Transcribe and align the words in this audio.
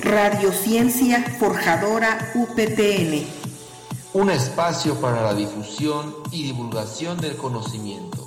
Radiociencia 0.00 1.24
Forjadora 1.40 2.30
UPTN. 2.36 3.26
Un 4.12 4.30
espacio 4.30 4.94
para 5.00 5.22
la 5.22 5.34
difusión 5.34 6.14
y 6.30 6.44
divulgación 6.44 7.20
del 7.20 7.36
conocimiento. 7.36 8.24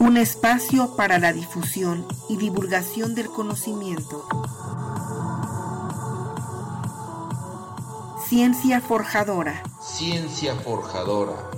Un 0.00 0.16
espacio 0.16 0.96
para 0.96 1.20
la 1.20 1.32
difusión 1.32 2.04
y 2.28 2.36
divulgación 2.36 3.14
del 3.14 3.28
conocimiento. 3.28 4.26
Ciencia 8.26 8.80
Forjadora. 8.80 9.62
Ciencia 9.80 10.56
Forjadora. 10.56 11.50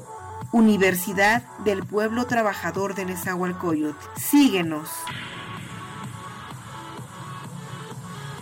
Universidad 0.52 1.44
del 1.64 1.84
Pueblo 1.86 2.26
Trabajador 2.26 2.94
de 2.94 3.06
Nezahualcóyotl. 3.06 3.96
Síguenos. 4.16 4.90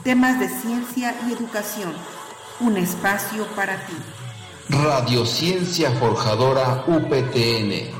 Temas 0.04 0.38
de 0.38 0.50
ciencia 0.50 1.14
y 1.26 1.32
educación. 1.32 1.94
Un 2.60 2.76
espacio 2.76 3.46
para 3.56 3.86
ti. 3.86 3.94
Radiociencia 4.68 5.92
Forjadora 5.92 6.84
UPTN. 6.86 7.90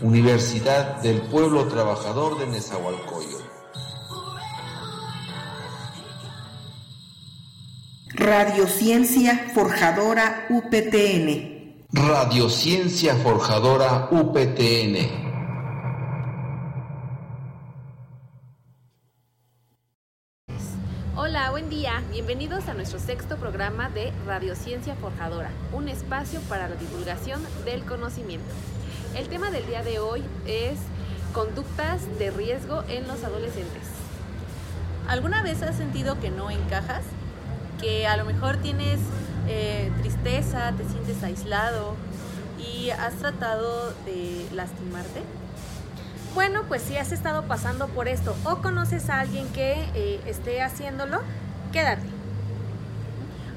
Universidad 0.00 1.00
del 1.02 1.20
Pueblo 1.22 1.68
Trabajador 1.68 2.40
de 2.40 2.46
Nezahualcóyotl. 2.48 3.44
Radiociencia 8.08 9.46
Forjadora 9.54 10.48
UPTN. 10.50 11.84
Radiociencia 11.92 13.14
Forjadora 13.14 14.08
UPTN. 14.10 15.25
Buen 21.66 21.80
día. 21.80 22.00
Bienvenidos 22.12 22.68
a 22.68 22.74
nuestro 22.74 23.00
sexto 23.00 23.38
programa 23.38 23.88
de 23.88 24.12
Radiociencia 24.24 24.94
Forjadora, 24.94 25.50
un 25.72 25.88
espacio 25.88 26.40
para 26.42 26.68
la 26.68 26.76
divulgación 26.76 27.42
del 27.64 27.84
conocimiento. 27.84 28.46
El 29.16 29.26
tema 29.28 29.50
del 29.50 29.66
día 29.66 29.82
de 29.82 29.98
hoy 29.98 30.22
es 30.46 30.78
conductas 31.32 32.02
de 32.20 32.30
riesgo 32.30 32.84
en 32.88 33.08
los 33.08 33.24
adolescentes. 33.24 33.82
¿Alguna 35.08 35.42
vez 35.42 35.60
has 35.62 35.76
sentido 35.76 36.20
que 36.20 36.30
no 36.30 36.52
encajas? 36.52 37.02
Que 37.80 38.06
a 38.06 38.16
lo 38.16 38.24
mejor 38.24 38.58
tienes 38.58 39.00
eh, 39.48 39.90
tristeza, 39.98 40.72
te 40.76 40.88
sientes 40.88 41.20
aislado 41.24 41.96
y 42.60 42.90
has 42.90 43.14
tratado 43.14 43.92
de 44.04 44.46
lastimarte? 44.52 45.20
Bueno, 46.32 46.62
pues 46.68 46.82
si 46.82 46.96
has 46.96 47.10
estado 47.10 47.42
pasando 47.44 47.88
por 47.88 48.06
esto 48.06 48.36
o 48.44 48.58
conoces 48.58 49.10
a 49.10 49.18
alguien 49.18 49.48
que 49.48 49.72
eh, 49.94 50.20
esté 50.26 50.62
haciéndolo, 50.62 51.22
quédate. 51.72 52.02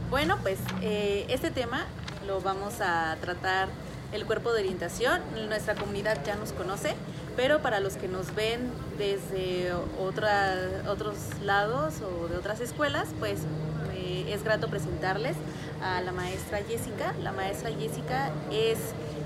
Bueno, 0.10 0.38
pues 0.42 0.60
eh, 0.82 1.26
este 1.30 1.52
tema 1.52 1.86
lo 2.26 2.42
vamos 2.42 2.82
a 2.82 3.16
tratar 3.22 3.70
el 4.12 4.26
cuerpo 4.26 4.52
de 4.54 4.62
orientación. 4.62 5.22
Nuestra 5.48 5.76
comunidad 5.76 6.18
ya 6.26 6.36
nos 6.36 6.52
conoce, 6.52 6.96
pero 7.36 7.62
para 7.62 7.80
los 7.80 7.96
que 7.96 8.08
nos 8.08 8.34
ven 8.34 8.72
desde 8.98 9.72
otros 10.00 11.18
lados 11.44 11.96
o 12.02 12.28
de 12.28 12.38
otras 12.38 12.60
escuelas, 12.60 13.10
pues 13.20 13.42
eh, 13.94 14.34
es 14.34 14.44
grato 14.44 14.68
presentarles 14.68 15.36
a 15.84 16.02
la 16.02 16.12
maestra 16.12 16.60
Jessica. 16.68 17.14
La 17.22 17.32
maestra 17.32 17.70
Jessica 17.72 18.32
es 18.52 18.80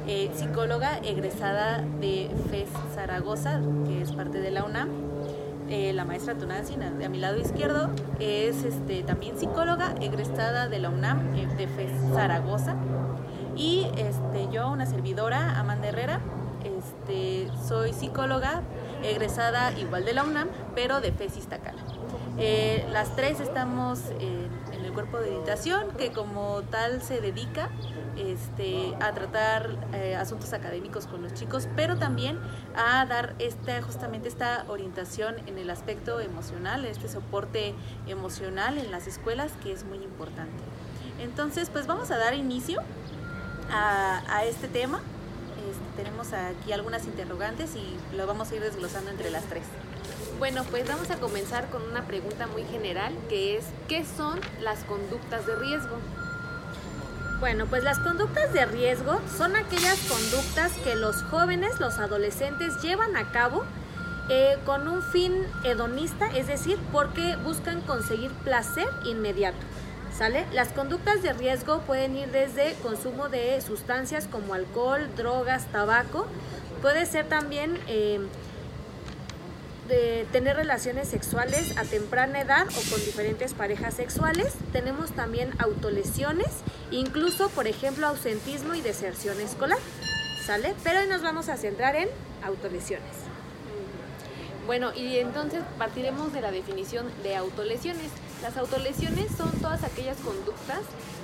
eh, 0.07 0.29
psicóloga 0.35 0.97
egresada 0.99 1.81
de 2.01 2.29
FES 2.49 2.69
Zaragoza, 2.93 3.61
que 3.85 4.01
es 4.01 4.11
parte 4.11 4.39
de 4.39 4.51
la 4.51 4.63
UNAM. 4.65 5.12
Eh, 5.73 5.91
la 5.91 6.05
maestra 6.05 6.35
Tunancy, 6.35 6.75
de 6.75 7.03
a 7.03 7.09
mi 7.09 7.17
lado 7.17 7.39
izquierdo, 7.39 7.89
es 8.19 8.63
este, 8.63 9.01
también 9.01 9.39
psicóloga 9.39 9.95
egresada 10.01 10.67
de 10.67 10.77
la 10.77 10.91
UNAM, 10.91 11.33
eh, 11.33 11.47
de 11.57 11.67
FES 11.67 12.13
Zaragoza. 12.13 12.75
Y 13.55 13.87
este, 13.97 14.49
yo, 14.51 14.69
una 14.69 14.85
servidora, 14.85 15.59
Amanda 15.59 15.87
Herrera, 15.87 16.19
este, 16.63 17.49
soy 17.67 17.91
psicóloga 17.91 18.61
egresada 19.01 19.71
igual 19.79 20.05
de 20.05 20.13
la 20.13 20.23
UNAM, 20.23 20.47
pero 20.75 21.01
de 21.01 21.11
FES 21.11 21.37
Iztacala. 21.37 21.81
las 22.91 23.15
tres 23.15 23.39
estamos 23.39 23.99
cuerpo 24.93 25.17
de 25.19 25.29
orientación, 25.29 25.91
que 25.97 26.11
como 26.11 26.61
tal 26.63 27.01
se 27.01 27.19
dedica 27.19 27.69
este, 28.15 28.93
a 29.01 29.11
tratar 29.13 29.77
eh, 29.93 30.15
asuntos 30.15 30.53
académicos 30.53 31.07
con 31.07 31.21
los 31.21 31.33
chicos, 31.33 31.67
pero 31.75 31.97
también 31.97 32.39
a 32.75 33.05
dar 33.05 33.35
esta, 33.39 33.81
justamente 33.81 34.27
esta 34.27 34.65
orientación 34.67 35.35
en 35.47 35.57
el 35.57 35.69
aspecto 35.69 36.19
emocional, 36.19 36.85
este 36.85 37.07
soporte 37.07 37.73
emocional 38.07 38.77
en 38.77 38.91
las 38.91 39.07
escuelas 39.07 39.51
que 39.63 39.71
es 39.71 39.83
muy 39.83 39.97
importante. 39.97 40.63
Entonces, 41.19 41.69
pues 41.69 41.87
vamos 41.87 42.11
a 42.11 42.17
dar 42.17 42.33
inicio 42.33 42.81
a, 43.71 44.43
este 44.45 44.67
tema. 44.67 44.99
Este, 45.69 46.03
tenemos 46.03 46.33
aquí 46.33 46.71
algunas 46.71 47.05
interrogantes 47.05 47.75
y 47.75 48.15
lo 48.15 48.27
vamos 48.27 48.51
a 48.51 48.55
ir 48.55 48.61
desglosando 48.61 49.09
entre 49.09 49.31
las 49.31 49.43
tres. 49.45 49.63
Bueno, 50.43 50.65
pues 50.69 50.85
vamos 50.85 51.09
a 51.09 51.15
comenzar 51.15 51.69
con 51.69 51.81
una 51.83 52.05
pregunta 52.05 52.47
muy 52.47 52.65
general 52.65 53.13
que 53.29 53.55
es, 53.55 53.63
¿qué 53.87 54.03
son 54.03 54.41
las 54.59 54.83
conductas 54.83 55.47
de 55.47 55.55
riesgo? 55.55 55.95
Bueno, 57.39 57.65
pues 57.67 57.81
las 57.85 57.97
conductas 57.99 58.51
de 58.51 58.65
riesgo 58.65 59.21
son 59.37 59.55
aquellas 59.55 59.97
conductas 59.99 60.73
que 60.83 60.95
los 60.95 61.23
jóvenes, 61.23 61.79
los 61.79 61.97
adolescentes 61.97 62.81
llevan 62.81 63.15
a 63.15 63.31
cabo 63.31 63.63
eh, 64.29 64.57
con 64.65 64.89
un 64.89 65.01
fin 65.01 65.33
hedonista, 65.63 66.27
es 66.35 66.47
decir, 66.47 66.77
porque 66.91 67.37
buscan 67.37 67.79
conseguir 67.79 68.29
placer 68.43 68.89
inmediato. 69.05 69.59
¿Sale? 70.13 70.45
Las 70.51 70.73
conductas 70.73 71.23
de 71.23 71.31
riesgo 71.31 71.79
pueden 71.83 72.17
ir 72.17 72.27
desde 72.33 72.73
consumo 72.83 73.29
de 73.29 73.61
sustancias 73.61 74.27
como 74.29 74.55
alcohol, 74.55 75.09
drogas, 75.15 75.67
tabaco. 75.71 76.27
Puede 76.81 77.05
ser 77.05 77.29
también 77.29 77.79
eh, 77.87 78.19
de 79.87 80.25
tener 80.31 80.55
relaciones 80.55 81.07
sexuales 81.07 81.77
a 81.77 81.83
temprana 81.83 82.41
edad 82.41 82.67
o 82.67 82.91
con 82.91 83.03
diferentes 83.03 83.53
parejas 83.53 83.93
sexuales. 83.93 84.53
Tenemos 84.71 85.11
también 85.11 85.51
autolesiones, 85.59 86.47
incluso 86.91 87.49
por 87.49 87.67
ejemplo 87.67 88.07
ausentismo 88.07 88.75
y 88.75 88.81
deserción 88.81 89.39
escolar. 89.41 89.79
¿Sale? 90.45 90.73
Pero 90.83 90.99
hoy 90.99 91.07
nos 91.07 91.21
vamos 91.21 91.47
a 91.47 91.57
centrar 91.57 91.95
en 91.95 92.09
autolesiones. 92.43 93.33
Bueno, 94.65 94.93
y 94.93 95.17
entonces 95.17 95.61
partiremos 95.77 96.33
de 96.33 96.41
la 96.41 96.51
definición 96.51 97.05
de 97.23 97.35
autolesiones. 97.35 98.09
Las 98.43 98.57
autolesiones 98.57 99.31
son 99.37 99.49
todas 99.61 99.85
aquellas 99.85 100.17
conductas 100.17 100.81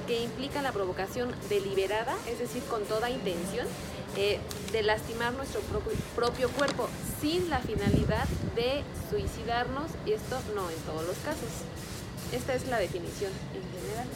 que 0.08 0.24
implican 0.24 0.64
la 0.64 0.72
provocación 0.72 1.36
deliberada, 1.50 2.16
es 2.30 2.40
decir, 2.40 2.64
con 2.64 2.82
toda 2.86 3.10
intención, 3.10 3.68
eh, 4.16 4.40
de 4.72 4.84
lastimar 4.84 5.34
nuestro 5.34 5.60
propio, 6.16 6.50
cuerpo 6.52 6.88
sin 7.20 7.50
la 7.50 7.60
finalidad 7.60 8.26
de 8.56 8.84
suicidarnos, 9.10 9.92
y 10.06 10.14
esto 10.14 10.40
no 10.56 10.70
en 10.70 10.78
todos 10.84 11.06
los 11.06 11.18
casos. 11.18 11.50
Esta 12.32 12.54
es 12.54 12.66
la 12.68 12.80
definición 12.80 13.34
en 13.54 13.82
general. 13.82 14.08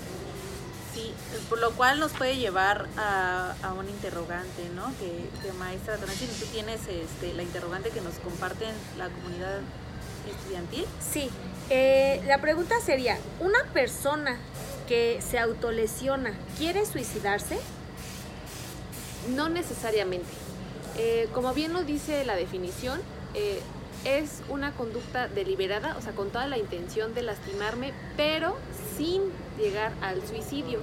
Sí, 0.93 1.13
por 1.49 1.59
lo 1.59 1.71
cual 1.71 1.99
nos 1.99 2.13
puede 2.13 2.37
llevar 2.37 2.87
a, 2.95 3.53
un 3.77 3.89
interrogante, 3.89 4.69
¿no? 4.75 4.93
Que, 4.97 5.51
maestra 5.59 5.97
Tonantzin, 5.97 6.29
tú 6.39 6.45
tienes 6.53 6.79
este, 6.87 7.33
la 7.33 7.43
interrogante 7.43 7.89
que 7.89 7.99
nos 7.99 8.15
comparten 8.19 8.73
la 8.97 9.09
comunidad 9.09 9.59
estudiantil. 10.31 10.85
Sí, 10.99 11.29
eh, 11.69 12.21
la 12.27 12.39
pregunta 12.39 12.75
sería, 12.79 13.17
¿una 13.39 13.63
persona 13.73 14.37
que 14.87 15.19
se 15.21 15.39
autolesiona 15.39 16.33
quiere 16.57 16.85
suicidarse? 16.85 17.57
No 19.35 19.49
necesariamente. 19.49 20.29
Eh, 20.97 21.27
como 21.33 21.53
bien 21.53 21.73
lo 21.73 21.83
dice 21.83 22.23
la 22.25 22.35
definición, 22.35 23.01
eh, 23.33 23.59
es 24.05 24.41
una 24.49 24.73
conducta 24.73 25.27
deliberada, 25.27 25.95
o 25.97 26.01
sea, 26.01 26.13
con 26.13 26.29
toda 26.29 26.47
la 26.47 26.57
intención 26.57 27.13
de 27.13 27.23
lastimarme, 27.23 27.93
pero 28.17 28.55
sin 28.97 29.21
llegar 29.57 29.93
al 30.01 30.25
suicidio. 30.27 30.79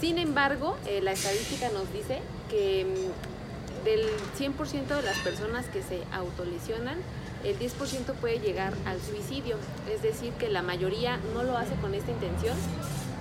Sin 0.00 0.18
embargo, 0.18 0.76
eh, 0.86 1.00
la 1.00 1.12
estadística 1.12 1.70
nos 1.70 1.90
dice 1.92 2.20
que 2.50 2.84
mm, 2.84 3.84
del 3.84 4.06
100% 4.38 4.86
de 4.86 5.02
las 5.02 5.18
personas 5.18 5.66
que 5.66 5.82
se 5.82 6.02
autolesionan, 6.12 6.98
el 7.44 7.58
10% 7.58 8.14
puede 8.20 8.38
llegar 8.40 8.74
al 8.86 9.00
suicidio. 9.00 9.56
Es 9.92 10.02
decir, 10.02 10.32
que 10.34 10.48
la 10.48 10.62
mayoría 10.62 11.18
no 11.32 11.42
lo 11.42 11.56
hace 11.56 11.74
con 11.76 11.94
esta 11.94 12.10
intención, 12.10 12.56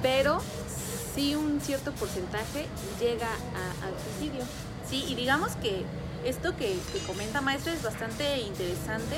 pero 0.02 0.40
sí 1.16 1.36
un 1.36 1.62
cierto 1.62 1.92
porcentaje 1.92 2.66
llega 3.00 3.28
al 3.28 3.94
suicidio. 4.04 4.44
Sí, 4.90 5.06
y 5.08 5.16
digamos 5.16 5.56
que 5.58 5.84
esto 6.26 6.56
que, 6.56 6.78
comenta 7.06 7.42
maestra 7.42 7.74
es 7.74 7.84
bastante 7.84 8.40
interesante 8.42 9.18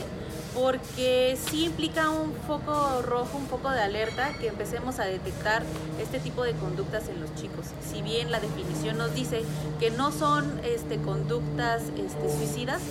porque 0.55 1.37
sí 1.49 1.65
implica 1.65 2.09
un 2.09 2.33
foco 2.47 3.01
rojo, 3.01 3.37
un 3.37 3.47
foco 3.47 3.69
de 3.71 3.81
alerta 3.81 4.31
que 4.39 4.47
empecemos 4.47 4.99
a 4.99 5.05
detectar 5.05 5.63
este 6.01 6.19
tipo 6.19 6.43
de 6.43 6.53
conductas 6.53 7.09
en 7.09 7.19
los 7.19 7.33
chicos. 7.35 7.65
Si 7.91 8.01
bien 8.01 8.31
la 8.31 8.39
definición 8.39 8.97
nos 8.97 9.13
dice 9.13 9.43
que 9.79 9.91
no 9.91 10.11
son 10.11 10.59
este, 10.63 10.97
conductas 10.97 11.83
este, 11.97 12.37
suicidas, 12.37 12.81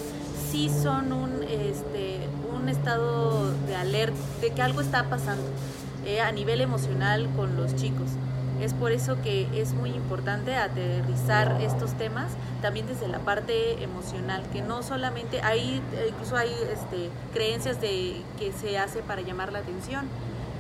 sí 0.55 0.71
son 0.71 1.13
un, 1.13 1.43
este, 1.43 2.21
un 2.57 2.69
estado 2.69 3.51
de 3.67 3.75
alerta, 3.75 4.17
de 4.41 4.51
que 4.53 4.63
algo 4.63 4.81
está 4.81 5.05
pasando. 5.11 5.43
eh, 6.07 6.21
a 6.21 6.31
nivel 6.33 6.61
emocional 6.61 7.29
con 7.35 7.57
los 7.57 7.75
chicos. 7.77 8.11
Es 8.61 8.73
por 8.75 8.93
eso 8.93 9.21
que 9.23 9.49
es 9.61 9.73
muy 9.75 9.91
importante 9.91 10.55
aterrizar 10.55 11.61
estos 11.61 11.95
temas 11.95 12.33
también 12.63 12.87
desde 12.87 13.09
la 13.09 13.19
parte 13.21 13.83
emocional, 13.83 14.43
que 14.53 14.63
no 14.63 14.83
solamente 14.83 15.41
hay, 15.43 15.83
incluso 16.09 16.37
hay 16.37 16.51
este, 16.73 17.11
creencias 17.33 17.81
de 17.81 18.23
que 18.39 18.53
se 18.53 18.79
hace 18.79 19.03
para 19.03 19.23
llamar 19.23 19.53
la 19.53 19.59
atención, 19.61 20.09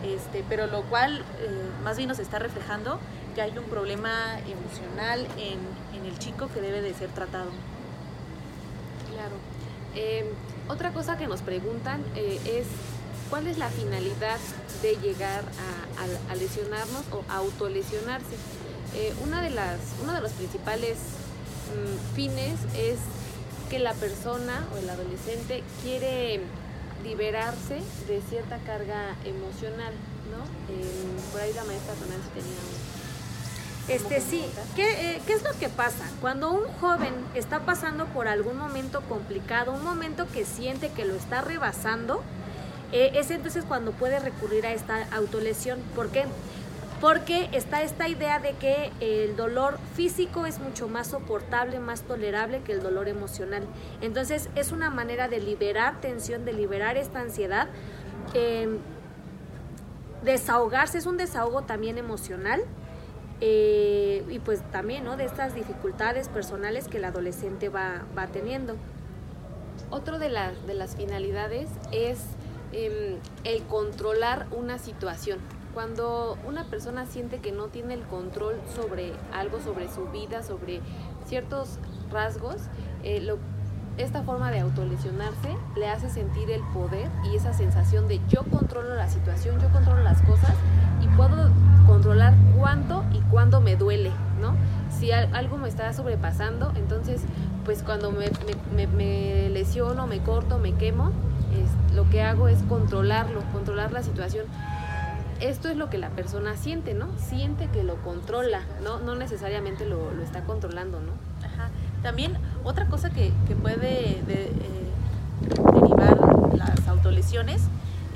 este, 0.02 0.44
pero 0.49 0.67
lo 0.67 0.82
cual 0.85 1.20
eh, 1.38 1.70
más 1.85 1.97
bien 1.97 2.08
nos 2.08 2.19
está 2.19 2.38
reflejando 2.38 2.99
que 3.35 3.43
hay 3.43 3.56
un 3.58 3.64
problema 3.67 4.38
emocional 4.47 5.26
en, 5.37 5.61
en 5.99 6.06
el 6.06 6.19
chico 6.19 6.49
que 6.52 6.61
debe 6.61 6.81
de 6.82 6.94
ser 6.94 7.11
tratado. 7.11 7.50
Claro. 9.12 9.54
Eh, 9.94 10.25
otra 10.69 10.93
cosa 10.93 11.17
que 11.17 11.26
nos 11.26 11.43
preguntan 11.43 12.02
eh, 12.17 12.41
es 12.46 12.67
cuál 13.31 13.46
es 13.46 13.58
la 13.58 13.69
finalidad 13.69 14.38
de 14.82 14.96
llegar 14.96 15.44
a, 16.29 16.35
lesionarnos 16.35 17.05
o 17.12 17.25
autolesionarse. 17.31 18.37
Eh, 18.94 19.12
una 19.25 19.41
de 19.41 19.50
las, 19.50 19.79
uno 20.02 20.12
de 20.12 20.20
los 20.20 20.32
principales 20.32 20.99
mm, 21.70 22.14
fines 22.14 22.58
es 22.76 22.99
que 23.70 23.79
la 23.79 23.94
persona 23.94 24.67
o 24.75 24.79
el 24.79 24.91
adolescente 24.91 25.62
quiere 25.82 26.40
liberarse 27.02 27.81
de 28.08 28.23
cierta 28.29 28.58
carga 28.58 29.14
emocional, 29.25 29.93
¿no? 30.31 30.44
por 31.32 31.40
ahí 31.40 31.52
la 31.52 31.64
maestra 31.64 31.94
Tonanzi 31.94 32.29
tenía 32.31 32.50
un 32.50 33.04
este 33.89 34.21
sí, 34.21 34.45
¿Qué, 34.75 35.17
eh, 35.17 35.21
¿qué, 35.27 35.35
es 35.35 35.43
lo 35.43 35.51
que 35.59 35.69
pasa? 35.69 36.05
Cuando 36.21 36.51
un 36.53 36.65
joven 36.81 37.13
está 37.35 37.61
pasando 37.61 38.07
por 38.07 38.29
algún 38.29 38.57
momento 38.57 39.03
complicado, 39.03 39.73
un 39.73 39.85
momento 39.85 40.27
que 40.27 40.47
siente 40.47 40.91
que 40.91 41.05
lo 41.05 41.15
está 41.15 41.43
rebasando, 41.43 42.23
eh, 42.93 43.13
es 43.15 43.31
entonces 43.31 43.65
cuando 43.67 43.93
puede 43.93 44.21
recurrir 44.21 44.65
a 44.67 44.73
esta 44.73 45.07
autolesión. 45.13 45.81
¿Por 45.95 46.09
qué? 46.09 46.25
Porque 47.01 47.51
está 47.53 47.83
esta 47.83 48.09
idea 48.09 48.39
de 48.39 48.53
que 48.53 48.91
el 49.01 49.37
dolor 49.37 49.79
físico 49.95 50.47
es 50.47 50.61
mucho 50.61 50.89
más 50.89 51.09
soportable, 51.09 51.79
más 51.79 52.03
tolerable 52.03 52.63
que 52.63 52.73
el 52.73 52.83
dolor 52.83 53.09
emocional. 53.09 53.65
Entonces 54.01 54.49
es 54.55 54.73
una 54.73 54.89
manera 54.89 55.29
de 55.29 55.41
liberar 55.41 56.01
tensión, 56.01 56.47
de 56.47 56.55
liberar 56.55 56.97
esta 56.97 57.21
ansiedad. 57.21 57.69
Eh, 58.33 58.79
desahogarse 60.23 60.97
es 60.97 61.05
un 61.05 61.19
desahogo 61.19 61.63
también 61.63 61.99
emocional 61.99 62.63
eh, 63.41 64.25
y 64.29 64.39
pues 64.39 64.63
también 64.71 65.05
¿no? 65.05 65.17
de 65.17 65.25
estas 65.25 65.55
dificultades 65.55 66.29
personales 66.29 66.89
que 66.89 66.99
el 66.99 67.05
adolescente 67.05 67.69
va, 67.69 68.03
va 68.17 68.29
teniendo. 68.29 68.77
Otro 69.91 70.19
de, 70.19 70.29
las 70.29 70.67
de 70.67 70.75
las 70.75 70.97
finalidades 70.97 71.69
es 71.93 72.21
em, 72.73 73.19
el 73.45 73.63
controlar 73.65 74.47
una 74.51 74.79
situación. 74.79 75.39
Cuando 75.73 76.39
una 76.47 76.65
persona 76.65 77.07
siente 77.07 77.39
que 77.39 77.51
no 77.51 77.67
tiene 77.67 77.95
el 77.95 78.03
control 78.03 78.61
sobre 78.75 79.13
algo, 79.33 79.61
sobre 79.61 79.89
su 79.89 80.07
vida, 80.07 80.43
sobre 80.43 80.81
ciertos 81.27 81.79
rasgos, 82.11 82.57
eh, 83.03 83.21
lo, 83.21 83.39
esta 83.99 84.23
forma 84.23 84.51
de 84.51 84.61
autolesionarse 84.61 85.57
le 85.77 85.89
hace 85.89 86.11
sentir 86.11 86.51
el 86.51 86.63
poder 86.73 87.11
y 87.25 87.37
esa 87.37 87.53
sensación 87.53 88.09
de 88.09 88.21
yo 88.29 88.45
controlo 88.45 88.95
la 88.95 89.09
situación, 89.09 89.61
yo 89.61 89.69
controlo 89.71 90.03
las 90.03 90.23
cosas 90.23 90.55
y 91.01 91.09
puedo 91.17 91.51
controlar 91.87 92.35
cuánto 92.57 93.05
y 93.13 93.21
cuándo 93.31 93.61
me 93.61 93.77
duele, 93.77 94.11
¿no? 94.41 94.55
Si 94.91 95.11
algo 95.13 95.57
me 95.57 95.69
está 95.69 95.93
sobrepasando, 95.93 96.73
entonces 96.77 97.23
pues 97.65 97.83
cuando 97.83 98.13
me, 98.13 98.31
me, 98.87 99.49
lesiono, 99.51 100.07
me 100.07 100.21
corto, 100.21 100.59
me 100.59 100.75
quemo, 100.75 101.13
lo 101.95 102.09
que 102.11 102.23
hago 102.23 102.49
es 102.49 102.63
controlarlo, 102.65 103.41
controlar 103.53 103.93
la 103.93 104.03
situación. 104.03 104.47
Esto 105.41 105.69
es 105.69 105.77
lo 105.77 105.91
que 105.91 105.99
la 105.99 106.11
persona 106.11 106.57
siente, 106.57 106.95
¿no? 106.95 107.09
Siente 107.19 107.69
que 107.69 107.83
lo 107.83 107.97
controla, 107.97 108.61
¿no? 108.83 108.99
No 109.01 109.15
necesariamente 109.15 109.87
lo, 109.87 110.13
lo 110.13 110.23
está 110.23 110.45
controlando, 110.45 111.01
¿no? 111.01 111.13
Ajá. 111.45 111.71
También 112.03 112.35
otra 112.65 112.87
cosa 112.87 113.11
que, 113.11 113.33
que 113.49 113.57
puede 113.57 114.21
eh, 114.29 114.53
derivar 115.73 116.19
las 116.55 116.87
autolesiones 116.89 117.63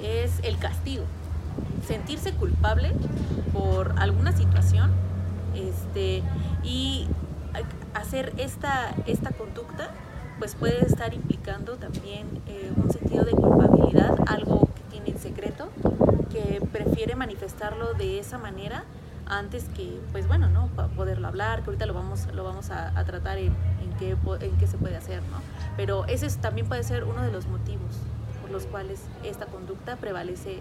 es 0.02 0.40
el 0.42 0.58
castigo 0.58 1.04
sentirse 1.86 2.32
culpable 2.32 2.92
por 3.52 3.94
alguna 3.98 4.32
situación 4.32 4.90
este, 5.54 6.22
y 6.62 7.06
hacer 7.94 8.32
esta, 8.36 8.94
esta 9.06 9.30
conducta 9.30 9.90
pues 10.38 10.54
puede 10.54 10.84
estar 10.84 11.12
implicando 11.14 11.76
también 11.76 12.28
eh, 12.46 12.70
un 12.76 12.90
sentido 12.92 13.24
de 13.24 13.32
culpabilidad, 13.32 14.16
algo 14.28 14.68
que 14.74 14.82
tiene 14.90 15.10
en 15.10 15.18
secreto, 15.18 15.68
que 16.30 16.60
prefiere 16.72 17.16
manifestarlo 17.16 17.94
de 17.94 18.20
esa 18.20 18.38
manera 18.38 18.84
antes 19.26 19.64
que, 19.70 20.00
pues 20.12 20.28
bueno, 20.28 20.48
¿no? 20.48 20.68
poderlo 20.96 21.26
hablar, 21.28 21.62
que 21.62 21.66
ahorita 21.66 21.86
lo 21.86 21.94
vamos, 21.94 22.28
lo 22.32 22.44
vamos 22.44 22.70
a, 22.70 22.92
tratar 23.04 23.38
en, 23.38 23.52
en, 23.82 23.92
qué, 23.98 24.16
en 24.46 24.56
qué 24.58 24.66
se 24.66 24.78
puede 24.78 24.96
hacer, 24.96 25.22
¿no? 25.24 25.40
Pero 25.76 26.06
ese 26.06 26.30
también 26.38 26.66
puede 26.66 26.82
ser 26.82 27.04
uno 27.04 27.22
de 27.22 27.32
los 27.32 27.46
motivos 27.46 27.96
por 28.40 28.50
los 28.50 28.66
cuales 28.66 29.00
esta 29.24 29.46
conducta 29.46 29.96
prevalece 29.96 30.60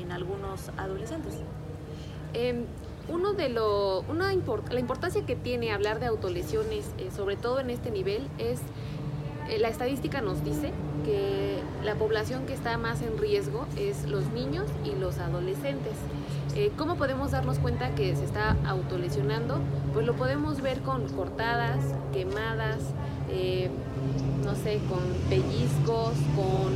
en 0.00 0.12
algunos 0.12 0.70
adolescentes. 0.76 1.34
Em, 2.34 2.64
uno 3.08 3.32
de 3.32 3.48
lo, 3.48 4.00
una 4.02 4.32
la 4.32 4.80
importancia 4.80 5.26
que 5.26 5.36
tiene 5.36 5.72
hablar 5.72 6.00
de 6.00 6.06
autolesiones, 6.06 6.86
eh, 6.98 7.10
sobre 7.14 7.36
todo 7.36 7.60
en 7.60 7.70
este 7.70 7.90
nivel, 7.90 8.28
es 8.38 8.60
eh, 9.48 9.58
la 9.58 9.68
estadística 9.68 10.20
nos 10.20 10.44
dice 10.44 10.72
que 11.04 11.58
la 11.84 11.96
población 11.96 12.46
que 12.46 12.54
está 12.54 12.78
más 12.78 13.02
en 13.02 13.18
riesgo 13.18 13.66
es 13.76 14.04
los 14.04 14.28
niños 14.28 14.66
y 14.84 14.94
los 14.94 15.18
adolescentes. 15.18 15.94
Eh, 16.54 16.70
¿Cómo 16.76 16.96
podemos 16.96 17.32
darnos 17.32 17.58
cuenta 17.58 17.94
que 17.94 18.14
se 18.14 18.24
está 18.24 18.56
autolesionando? 18.66 19.58
Pues 19.92 20.06
lo 20.06 20.14
podemos 20.14 20.62
ver 20.62 20.80
con 20.82 21.08
cortadas, 21.08 21.80
quemadas, 22.12 22.78
no 24.44 24.54
sé, 24.54 24.78
con 24.88 25.00
pellizcos, 25.30 26.12
con 26.36 26.72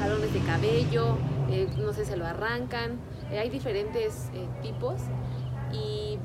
jalones 0.00 0.32
de 0.32 0.40
cabello, 0.40 1.16
eh, 1.50 1.68
no 1.78 1.92
sé, 1.92 2.04
se 2.04 2.16
lo 2.16 2.26
arrancan, 2.26 2.98
eh, 3.30 3.38
hay 3.38 3.50
diferentes 3.50 4.30
eh, 4.34 4.46
tipos 4.62 5.00
y 5.72 6.18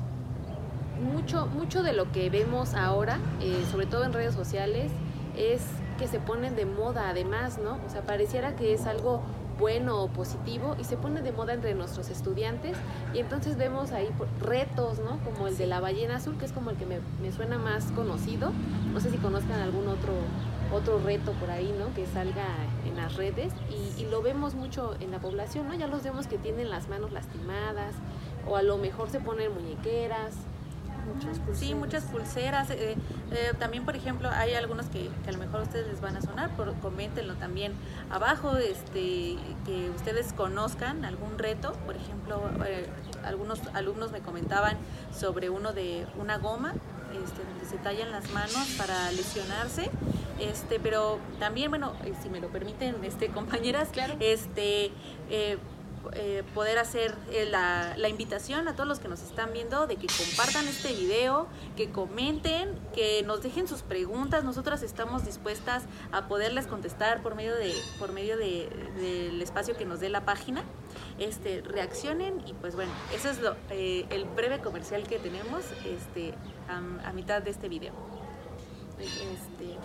mucho, 1.00 1.46
mucho 1.46 1.82
de 1.82 1.92
lo 1.92 2.10
que 2.10 2.30
vemos 2.30 2.74
ahora, 2.74 3.18
sobre 3.70 3.86
todo 3.86 4.04
en 4.04 4.14
redes 4.14 4.34
sociales, 4.34 4.90
es 5.36 5.62
que 5.98 6.08
se 6.08 6.18
ponen 6.20 6.56
de 6.56 6.64
moda 6.64 7.10
además, 7.10 7.58
¿no? 7.58 7.78
O 7.86 7.90
sea, 7.90 8.02
pareciera 8.02 8.56
que 8.56 8.72
es 8.72 8.86
algo 8.86 9.20
bueno 9.58 10.02
o 10.02 10.08
positivo 10.08 10.76
y 10.78 10.84
se 10.84 10.96
pone 10.96 11.22
de 11.22 11.32
moda 11.32 11.54
entre 11.54 11.74
nuestros 11.74 12.10
estudiantes 12.10 12.76
y 13.14 13.20
entonces 13.20 13.56
vemos 13.56 13.92
ahí 13.92 14.08
retos, 14.40 14.98
¿no? 14.98 15.18
Como 15.24 15.48
el 15.48 15.56
de 15.56 15.66
la 15.66 15.80
ballena 15.80 16.16
azul, 16.16 16.36
que 16.38 16.44
es 16.44 16.52
como 16.52 16.70
el 16.70 16.76
que 16.76 16.86
me, 16.86 16.98
me 17.22 17.32
suena 17.32 17.58
más 17.58 17.90
conocido. 17.92 18.52
No 18.92 19.00
sé 19.00 19.10
si 19.10 19.16
conozcan 19.18 19.60
algún 19.60 19.88
otro 19.88 20.12
otro 20.72 20.98
reto 20.98 21.32
por 21.32 21.50
ahí, 21.50 21.74
¿no? 21.78 21.94
Que 21.94 22.06
salga 22.06 22.46
en 22.86 22.96
las 22.96 23.16
redes 23.16 23.52
y, 23.70 24.04
lo 24.06 24.22
vemos 24.22 24.54
mucho 24.54 24.94
en 25.00 25.10
la 25.10 25.18
población, 25.18 25.66
¿no? 25.66 25.74
Ya 25.74 25.88
los 25.88 26.04
vemos 26.04 26.28
que 26.28 26.38
tienen 26.38 26.70
las 26.70 26.88
manos 26.88 27.10
lastimadas 27.10 27.94
o 28.48 28.56
a 28.56 28.62
lo 28.62 28.78
mejor 28.78 29.10
se 29.10 29.18
ponen 29.18 29.52
muñequeras. 29.52 30.36
Muchas 31.14 31.40
sí, 31.58 31.74
muchas 31.74 32.04
pulseras. 32.04 32.70
Eh, 32.70 32.96
eh, 33.32 33.52
también, 33.58 33.84
por 33.84 33.96
ejemplo, 33.96 34.28
hay 34.30 34.54
algunos 34.54 34.86
que, 34.86 35.10
a 35.26 35.32
lo 35.32 35.38
mejor 35.38 35.60
a 35.60 35.62
ustedes 35.62 35.86
les 35.86 36.00
van 36.00 36.16
a 36.16 36.22
sonar, 36.22 36.50
por, 36.56 36.74
coméntenlo 36.80 37.34
también 37.34 37.72
abajo, 38.10 38.56
este, 38.56 39.36
que 39.64 39.90
ustedes 39.94 40.32
conozcan 40.32 41.04
algún 41.04 41.38
reto. 41.38 41.72
Por 41.86 41.96
ejemplo, 41.96 42.42
eh, 42.66 42.86
algunos 43.24 43.60
alumnos 43.74 44.12
me 44.12 44.20
comentaban 44.20 44.76
sobre 45.16 45.50
uno 45.50 45.72
de 45.72 46.06
una 46.18 46.38
goma 46.38 46.74
este, 47.12 47.44
donde 47.44 47.64
se 47.64 47.78
tallan 47.78 48.10
las 48.10 48.30
manos 48.30 48.74
para 48.76 49.10
lesionarse 49.12 49.90
este, 50.38 50.78
pero 50.78 51.18
también, 51.38 51.70
bueno, 51.70 51.92
si 52.22 52.28
me 52.28 52.40
lo 52.40 52.48
permiten, 52.48 52.96
este, 53.04 53.28
compañeras, 53.32 53.88
claro. 53.90 54.14
este, 54.20 54.90
eh, 55.30 55.58
eh, 56.14 56.42
poder 56.54 56.78
hacer 56.78 57.14
la, 57.50 57.94
la, 57.96 58.08
invitación 58.08 58.68
a 58.68 58.74
todos 58.74 58.88
los 58.88 58.98
que 58.98 59.08
nos 59.08 59.22
están 59.22 59.52
viendo 59.52 59.86
de 59.86 59.96
que 59.96 60.06
compartan 60.06 60.66
este 60.68 60.92
video, 60.92 61.46
que 61.76 61.90
comenten, 61.90 62.78
que 62.94 63.22
nos 63.24 63.42
dejen 63.42 63.68
sus 63.68 63.82
preguntas. 63.82 64.44
Nosotras 64.44 64.82
estamos 64.82 65.24
dispuestas 65.24 65.84
a 66.12 66.28
poderles 66.28 66.66
contestar 66.66 67.22
por 67.22 67.34
medio 67.34 67.54
de 67.54 67.74
por 67.98 68.12
medio 68.12 68.36
de, 68.36 68.68
del 68.96 69.40
espacio 69.42 69.76
que 69.76 69.84
nos 69.84 70.00
dé 70.00 70.08
la 70.08 70.24
página. 70.24 70.62
Este, 71.18 71.62
reaccionen 71.62 72.42
y 72.46 72.52
pues 72.54 72.74
bueno, 72.74 72.92
ese 73.14 73.30
es 73.30 73.40
lo, 73.40 73.56
el 73.70 74.24
breve 74.36 74.60
comercial 74.60 75.06
que 75.06 75.18
tenemos 75.18 75.64
este, 75.84 76.34
a, 76.68 77.12
mitad 77.12 77.42
de 77.42 77.50
este 77.50 77.68
video. 77.68 77.92
Este, 78.98 79.76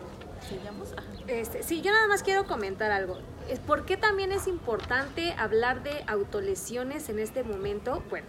este, 1.27 1.63
sí, 1.63 1.81
yo 1.81 1.91
nada 1.91 2.07
más 2.07 2.23
quiero 2.23 2.45
comentar 2.45 2.91
algo. 2.91 3.17
¿Por 3.59 3.85
qué 3.85 3.97
también 3.97 4.31
es 4.31 4.47
importante 4.47 5.33
hablar 5.37 5.83
de 5.83 6.03
autolesiones 6.07 7.09
en 7.09 7.19
este 7.19 7.43
momento? 7.43 8.03
Bueno, 8.09 8.27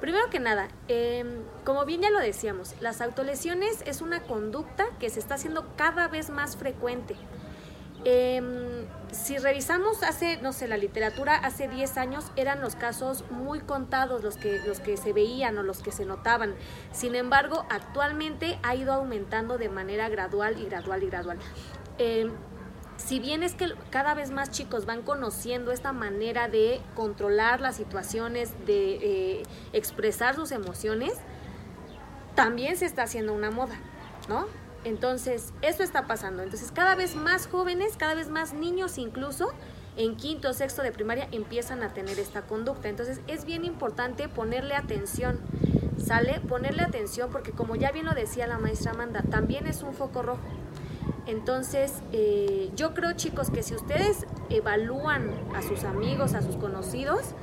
primero 0.00 0.30
que 0.30 0.38
nada, 0.38 0.68
em, 0.88 1.42
como 1.64 1.84
bien 1.84 2.02
ya 2.02 2.10
lo 2.10 2.20
decíamos, 2.20 2.74
las 2.80 3.00
autolesiones 3.00 3.82
es 3.86 4.00
una 4.00 4.22
conducta 4.22 4.86
que 5.00 5.10
se 5.10 5.20
está 5.20 5.34
haciendo 5.34 5.66
cada 5.76 6.08
vez 6.08 6.30
más 6.30 6.56
frecuente. 6.56 7.16
Em, 8.04 8.84
si 9.12 9.38
revisamos 9.38 10.02
hace, 10.02 10.38
no 10.38 10.52
sé, 10.52 10.66
la 10.66 10.76
literatura, 10.76 11.36
hace 11.36 11.68
10 11.68 11.96
años 11.98 12.32
eran 12.34 12.60
los 12.60 12.74
casos 12.74 13.24
muy 13.30 13.60
contados 13.60 14.24
los 14.24 14.36
que, 14.36 14.60
los 14.66 14.80
que 14.80 14.96
se 14.96 15.12
veían 15.12 15.56
o 15.58 15.62
los 15.62 15.82
que 15.82 15.92
se 15.92 16.04
notaban. 16.04 16.54
Sin 16.90 17.14
embargo, 17.14 17.64
actualmente 17.70 18.58
ha 18.64 18.74
ido 18.74 18.92
aumentando 18.92 19.56
de 19.56 19.68
manera 19.68 20.08
gradual 20.08 20.60
y 20.60 20.64
gradual 20.64 21.02
y 21.04 21.06
gradual. 21.06 21.38
Em, 21.98 22.32
si 23.04 23.18
bien 23.18 23.42
es 23.42 23.54
que 23.54 23.68
cada 23.90 24.14
vez 24.14 24.30
más 24.30 24.50
chicos 24.50 24.86
van 24.86 25.02
conociendo 25.02 25.72
esta 25.72 25.92
manera 25.92 26.48
de 26.48 26.80
controlar 26.94 27.60
las 27.60 27.76
situaciones, 27.76 28.54
de 28.64 28.94
eh, 29.40 29.42
expresar 29.72 30.36
sus 30.36 30.52
emociones, 30.52 31.14
también 32.34 32.76
se 32.76 32.86
está 32.86 33.02
haciendo 33.02 33.32
una 33.32 33.50
moda, 33.50 33.74
¿no? 34.28 34.46
Entonces, 34.84 35.52
eso 35.62 35.82
está 35.82 36.06
pasando. 36.06 36.42
Entonces, 36.42 36.72
cada 36.72 36.94
vez 36.94 37.14
más 37.14 37.46
jóvenes, 37.46 37.96
cada 37.96 38.14
vez 38.14 38.28
más 38.28 38.52
niños 38.52 38.98
incluso, 38.98 39.52
en 39.96 40.16
quinto 40.16 40.50
o 40.50 40.52
sexto 40.52 40.82
de 40.82 40.90
primaria 40.92 41.28
empiezan 41.32 41.82
a 41.82 41.92
tener 41.92 42.18
esta 42.18 42.42
conducta. 42.42 42.88
Entonces, 42.88 43.20
es 43.26 43.44
bien 43.44 43.64
importante 43.64 44.28
ponerle 44.28 44.74
atención, 44.74 45.40
¿sale? 45.98 46.40
Ponerle 46.40 46.82
atención 46.82 47.30
porque 47.30 47.52
como 47.52 47.76
ya 47.76 47.92
bien 47.92 48.06
lo 48.06 48.14
decía 48.14 48.46
la 48.46 48.58
maestra 48.58 48.92
Amanda, 48.92 49.22
también 49.22 49.66
es 49.66 49.82
un 49.82 49.92
foco 49.92 50.22
rojo. 50.22 50.40
Entonces, 51.26 52.02
eh, 52.12 52.70
yo 52.74 52.94
creo 52.94 53.12
chicos 53.12 53.50
que 53.50 53.62
si 53.62 53.74
ustedes 53.74 54.26
evalúan 54.50 55.30
a 55.54 55.62
sus 55.62 55.84
amigos, 55.84 56.34
a 56.34 56.42
sus 56.42 56.56
conocidos, 56.56 57.34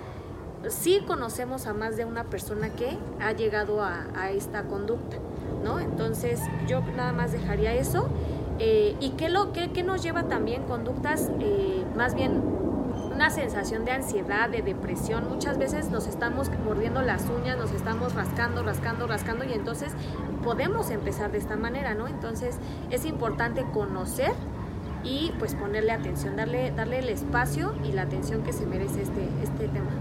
sí 0.68 1.02
conocemos 1.08 1.66
a 1.66 1.74
más 1.74 1.96
de 1.96 2.06
una 2.06 2.26
persona 2.26 2.70
que 2.70 2.98
ha 3.22 3.32
llegado 3.32 3.82
a, 3.82 4.32
esta 4.32 4.64
conducta, 4.64 5.18
¿no? 5.64 5.80
Entonces 5.80 6.42
yo 6.68 6.82
nada 6.82 7.14
más 7.14 7.32
dejaría 7.32 7.74
eso. 7.74 8.10
Eh, 8.60 8.98
¿Y 9.00 9.12
qué, 9.12 9.30
lo, 9.30 9.54
qué, 9.54 9.84
nos 9.84 10.04
lleva 10.04 10.24
también 10.24 10.64
conductas 10.64 11.32
eh, 11.40 11.86
más 11.96 12.14
bien 12.14 12.42
una 13.20 13.32
sensación 13.32 13.84
de 13.84 13.92
ansiedad, 13.92 14.48
de 14.48 14.62
depresión. 14.62 15.28
Muchas 15.28 15.58
veces 15.58 15.90
nos 15.90 16.08
estamos 16.08 16.50
mordiendo 16.64 17.02
las 17.02 17.26
uñas, 17.26 17.58
nos 17.58 17.74
estamos 17.74 18.16
rascando, 18.16 18.64
rascando, 18.64 19.08
rascando 19.08 19.44
y 19.44 19.52
entonces 19.52 19.92
podemos 20.42 20.90
empezar 20.90 21.30
de 21.30 21.40
esta 21.40 21.58
manera, 21.58 21.96
¿no? 21.96 22.08
Entonces 22.08 22.56
es 22.92 23.04
importante 23.04 23.66
conocer 23.74 24.32
y 25.04 25.34
pues 25.38 25.54
ponerle 25.54 25.92
atención, 25.92 26.38
darle, 26.38 26.72
darle 26.72 27.00
el 27.00 27.10
espacio 27.10 27.76
y 27.84 27.92
la 27.92 28.04
atención 28.04 28.42
que 28.42 28.54
se 28.54 28.66
merece 28.66 29.02
este, 29.02 29.28
este 29.44 29.68
tema 29.68 29.92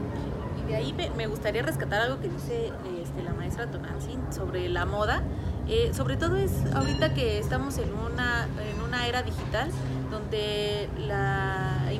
de 0.68 0.76
ahí 0.76 0.94
me, 1.16 1.26
gustaría 1.26 1.62
rescatar 1.62 2.02
algo 2.02 2.20
que 2.20 2.28
dice 2.28 2.70
este, 3.02 3.22
la 3.22 3.32
maestra 3.32 3.70
Tonantzin 3.70 4.20
sobre 4.30 4.68
la 4.68 4.84
moda. 4.84 5.22
Eh, 5.66 5.92
sobre 5.94 6.16
todo 6.16 6.36
es 6.36 6.52
ahorita 6.74 7.14
que 7.14 7.38
estamos 7.38 7.78
en 7.78 7.92
una, 7.94 8.46
en 8.70 8.80
una 8.82 9.06
era 9.06 9.22
digital 9.22 9.70
donde 10.10 10.88
la 11.06 11.27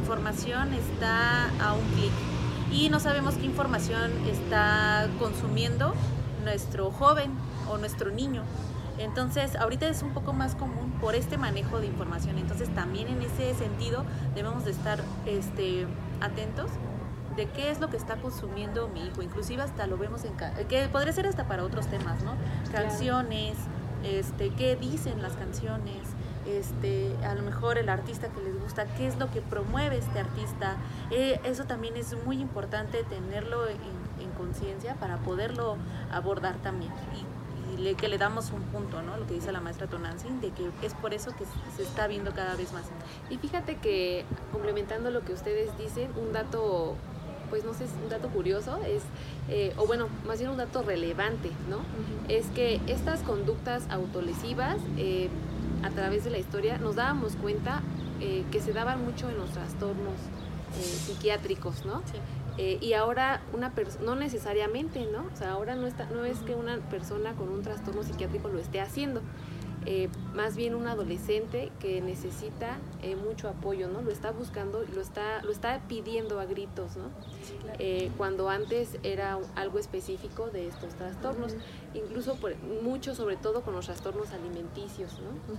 información 0.09 0.73
está 0.73 1.51
a 1.63 1.75
un 1.75 1.85
clic 1.91 2.13
y 2.73 2.89
no 2.89 2.99
sabemos 2.99 3.35
qué 3.35 3.45
información 3.45 4.11
está 4.27 5.07
consumiendo 5.19 5.93
nuestro 6.45 6.91
joven 6.91 7.31
o 7.71 7.77
nuestro 7.77 8.11
niño. 8.11 8.43
Entonces, 8.97 9.55
ahorita 9.55 9.87
es 9.87 10.03
un 10.03 10.15
poco 10.15 10.33
más 10.33 10.55
común 10.55 10.93
por 10.99 11.15
este 11.15 11.37
manejo 11.37 11.79
de 11.79 11.89
información. 11.89 12.39
Entonces, 12.39 12.75
también 12.75 13.09
en 13.09 13.21
ese 13.21 13.55
sentido 13.55 14.07
debemos 14.35 14.65
de 14.65 14.71
estar 14.71 14.99
este, 15.27 15.87
atentos 16.23 16.71
de 17.37 17.45
qué 17.51 17.71
es 17.71 17.79
lo 17.79 17.91
que 17.91 17.99
está 17.99 18.17
consumiendo 18.17 18.89
mi 18.89 19.09
hijo, 19.09 19.21
inclusive 19.21 19.61
hasta 19.61 19.87
lo 19.87 19.99
vemos 19.99 20.25
en 20.25 20.33
que 20.69 20.89
podría 20.89 21.13
ser 21.13 21.27
hasta 21.27 21.47
para 21.47 21.65
otros 21.65 21.87
temas, 21.87 22.23
¿no? 22.23 22.33
Canciones, 22.73 23.59
este, 24.03 24.55
qué 24.55 24.75
dicen 24.75 25.21
las 25.21 25.35
canciones, 25.35 26.01
este, 26.49 27.15
a 27.25 27.35
lo 27.35 27.43
mejor 27.43 27.79
el 27.79 27.89
artista 27.89 28.29
que 28.29 28.43
les 28.43 28.61
gusta, 28.61 28.87
qué 28.97 29.07
es 29.07 29.19
lo 29.19 29.31
que 29.31 29.41
promueve 29.41 29.99
este 29.99 30.21
artista. 30.21 30.77
Eh, 31.11 31.41
eso 31.45 31.65
también 31.65 31.97
es 31.97 32.17
muy 32.25 32.41
importante 32.41 33.05
tenerlo 33.05 33.69
en, 33.69 34.09
conciencia 34.37 34.95
para 34.95 35.17
poderlo 35.17 35.77
abordar 36.13 36.55
también. 36.59 36.93
Y, 37.75 37.81
le, 37.81 37.97
que 37.97 38.07
le 38.07 38.19
damos 38.19 38.53
un 38.53 38.63
punto, 38.63 39.03
¿no? 39.03 39.17
Lo 39.17 39.27
que 39.27 39.35
dice 39.35 39.51
la 39.51 39.61
maestra 39.61 39.89
Tonantzin, 39.89 40.41
de 40.41 40.51
que 40.51 40.71
es 40.83 40.95
por 40.95 41.13
eso 41.13 41.35
que 41.37 41.45
se 41.77 41.83
está 41.83 42.07
viendo 42.07 42.33
cada 42.33 42.55
vez 42.55 42.73
más. 42.73 42.85
Y 43.31 43.39
fíjate 43.39 43.77
que, 43.77 44.25
complementando 44.53 45.11
lo 45.11 45.23
que 45.23 45.33
ustedes 45.33 45.77
dicen, 45.77 46.09
un 46.17 46.33
dato 46.33 46.95
pues 47.49 47.65
no 47.65 47.75
sé, 47.75 47.85
es 47.85 47.91
un 48.03 48.09
dato 48.09 48.29
curioso, 48.29 48.79
es, 48.87 49.03
eh, 49.49 49.73
o 49.77 49.87
bueno, 49.87 50.09
más 50.27 50.39
bien 50.39 50.51
un 50.51 50.57
dato 50.57 50.83
relevante, 50.83 51.51
¿no? 51.69 51.79
Es 52.29 52.47
que 52.49 52.81
estas 52.87 53.21
conductas 53.21 53.85
autolesivas, 53.91 54.77
eh, 54.97 55.29
a 55.83 55.91
través 55.91 56.25
de 56.25 56.31
la 56.31 56.39
historia, 56.39 56.79
nos 56.79 56.97
dábamos 56.97 57.37
cuenta 57.37 57.83
eh, 58.21 58.45
que 58.51 58.61
se 58.61 58.73
daban 58.73 59.05
mucho 59.05 59.29
en 59.31 59.39
los 59.39 59.51
trastornos 59.51 60.15
psiquiátricos, 61.07 61.87
¿no? 61.87 62.03
y 62.59 62.93
ahora 62.95 63.41
una 63.53 63.71
persona, 63.71 64.05
no 64.05 64.17
necesariamente, 64.17 65.07
¿no? 65.13 65.25
O 65.33 65.37
sea, 65.37 65.53
ahora 65.53 65.77
no, 65.77 65.87
está, 65.87 66.07
no 66.07 66.25
es 66.25 66.41
que 66.41 66.57
una 66.57 66.79
persona 66.79 67.33
con 67.35 67.49
un 67.51 67.63
trastorno 67.63 68.03
psiquiátrico 68.03 68.49
lo 68.49 68.59
esté 68.59 68.81
haciendo, 68.81 69.23
eh, 69.87 70.09
más 70.35 70.57
bien 70.57 70.75
un 70.75 70.87
adolescente 70.87 71.71
que 71.81 72.01
necesita 72.01 72.79
eh, 73.03 73.17
mucho 73.17 73.49
apoyo, 73.49 73.89
¿no? 73.89 74.03
Lo 74.03 74.11
está 74.11 74.31
buscando, 74.31 74.85
lo 74.95 75.01
está, 75.01 75.43
lo 75.43 75.51
está 75.51 75.81
pidiendo 75.89 76.41
a 76.41 76.45
gritos, 76.45 76.97
¿no? 76.97 77.11
Eh, 77.79 78.11
cuando 78.17 78.49
antes 78.49 78.99
era 79.03 79.39
algo 79.55 79.79
específico 79.79 80.51
de 80.51 80.69
estos 80.69 80.95
trastornos, 80.95 81.55
incluso 81.95 82.37
por, 82.37 82.57
mucho, 82.83 83.15
sobre 83.15 83.37
todo 83.37 83.63
con 83.63 83.75
los 83.75 83.87
trastornos 83.87 84.33
alimenticios, 84.33 85.21
¿no? 85.21 85.59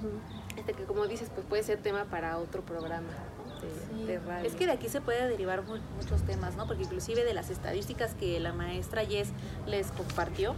Este 0.58 0.74
que 0.74 0.84
como 0.84 1.08
dices, 1.08 1.32
pues 1.34 1.46
puede 1.48 1.64
ser 1.64 1.80
tema 1.82 2.06
para 2.06 2.38
otro 2.38 2.62
programa. 2.62 3.10
Es 4.44 4.56
que 4.56 4.66
de 4.66 4.72
aquí 4.72 4.88
se 4.88 5.02
puede 5.02 5.28
derivar 5.28 5.64
muchos 5.64 6.24
temas, 6.24 6.56
¿no? 6.56 6.66
Porque 6.66 6.84
inclusive 6.84 7.24
de 7.24 7.34
las 7.34 7.50
estadísticas 7.50 8.14
que 8.14 8.40
la 8.40 8.54
maestra 8.54 9.04
Yes 9.04 9.30
les 9.68 9.92
compartió, 9.92 10.56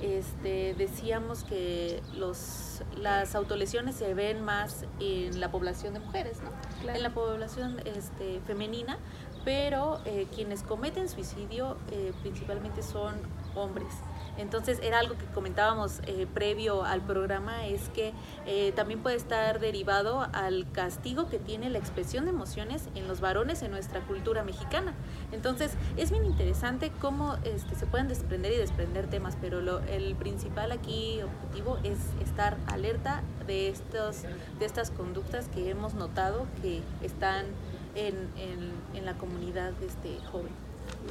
este, 0.00 0.74
decíamos 0.74 1.44
que 1.44 2.02
los, 2.14 2.82
las 2.96 3.34
autolesiones 3.34 3.96
se 3.96 4.14
ven 4.14 4.44
más 4.44 4.84
en 5.00 5.40
la 5.40 5.50
población 5.50 5.94
de 5.94 6.00
mujeres, 6.00 6.38
¿no? 6.42 6.92
en 6.92 7.02
la 7.02 7.10
población 7.10 7.80
este, 7.84 8.40
femenina, 8.46 8.98
pero 9.44 10.00
eh, 10.04 10.26
quienes 10.34 10.62
cometen 10.62 11.08
suicidio 11.08 11.76
eh, 11.90 12.12
principalmente 12.22 12.82
son 12.82 13.14
hombres. 13.54 13.88
Entonces 14.36 14.78
era 14.82 14.98
algo 14.98 15.16
que 15.16 15.24
comentábamos 15.26 16.00
eh, 16.06 16.26
previo 16.32 16.84
al 16.84 17.02
programa, 17.02 17.66
es 17.66 17.88
que 17.90 18.12
eh, 18.46 18.72
también 18.72 19.00
puede 19.02 19.16
estar 19.16 19.60
derivado 19.60 20.26
al 20.32 20.70
castigo 20.72 21.28
que 21.28 21.38
tiene 21.38 21.70
la 21.70 21.78
expresión 21.78 22.24
de 22.24 22.30
emociones 22.30 22.88
en 22.94 23.08
los 23.08 23.20
varones 23.20 23.62
en 23.62 23.70
nuestra 23.70 24.00
cultura 24.00 24.44
mexicana. 24.44 24.94
Entonces 25.32 25.72
es 25.96 26.10
bien 26.10 26.24
interesante 26.24 26.92
cómo 27.00 27.36
este, 27.44 27.74
se 27.74 27.86
pueden 27.86 28.08
desprender 28.08 28.52
y 28.52 28.56
desprender 28.56 29.08
temas, 29.08 29.36
pero 29.40 29.60
lo, 29.60 29.80
el 29.80 30.14
principal 30.16 30.72
aquí 30.72 31.20
objetivo 31.22 31.78
es 31.82 31.98
estar 32.22 32.56
alerta 32.66 33.22
de, 33.46 33.68
estos, 33.68 34.22
de 34.58 34.64
estas 34.64 34.90
conductas 34.90 35.48
que 35.48 35.70
hemos 35.70 35.94
notado 35.94 36.46
que 36.62 36.82
están 37.02 37.46
en, 37.94 38.14
en, 38.36 38.72
en 38.94 39.04
la 39.06 39.14
comunidad 39.14 39.72
de 39.72 39.86
este 39.86 40.18
joven. 40.30 40.52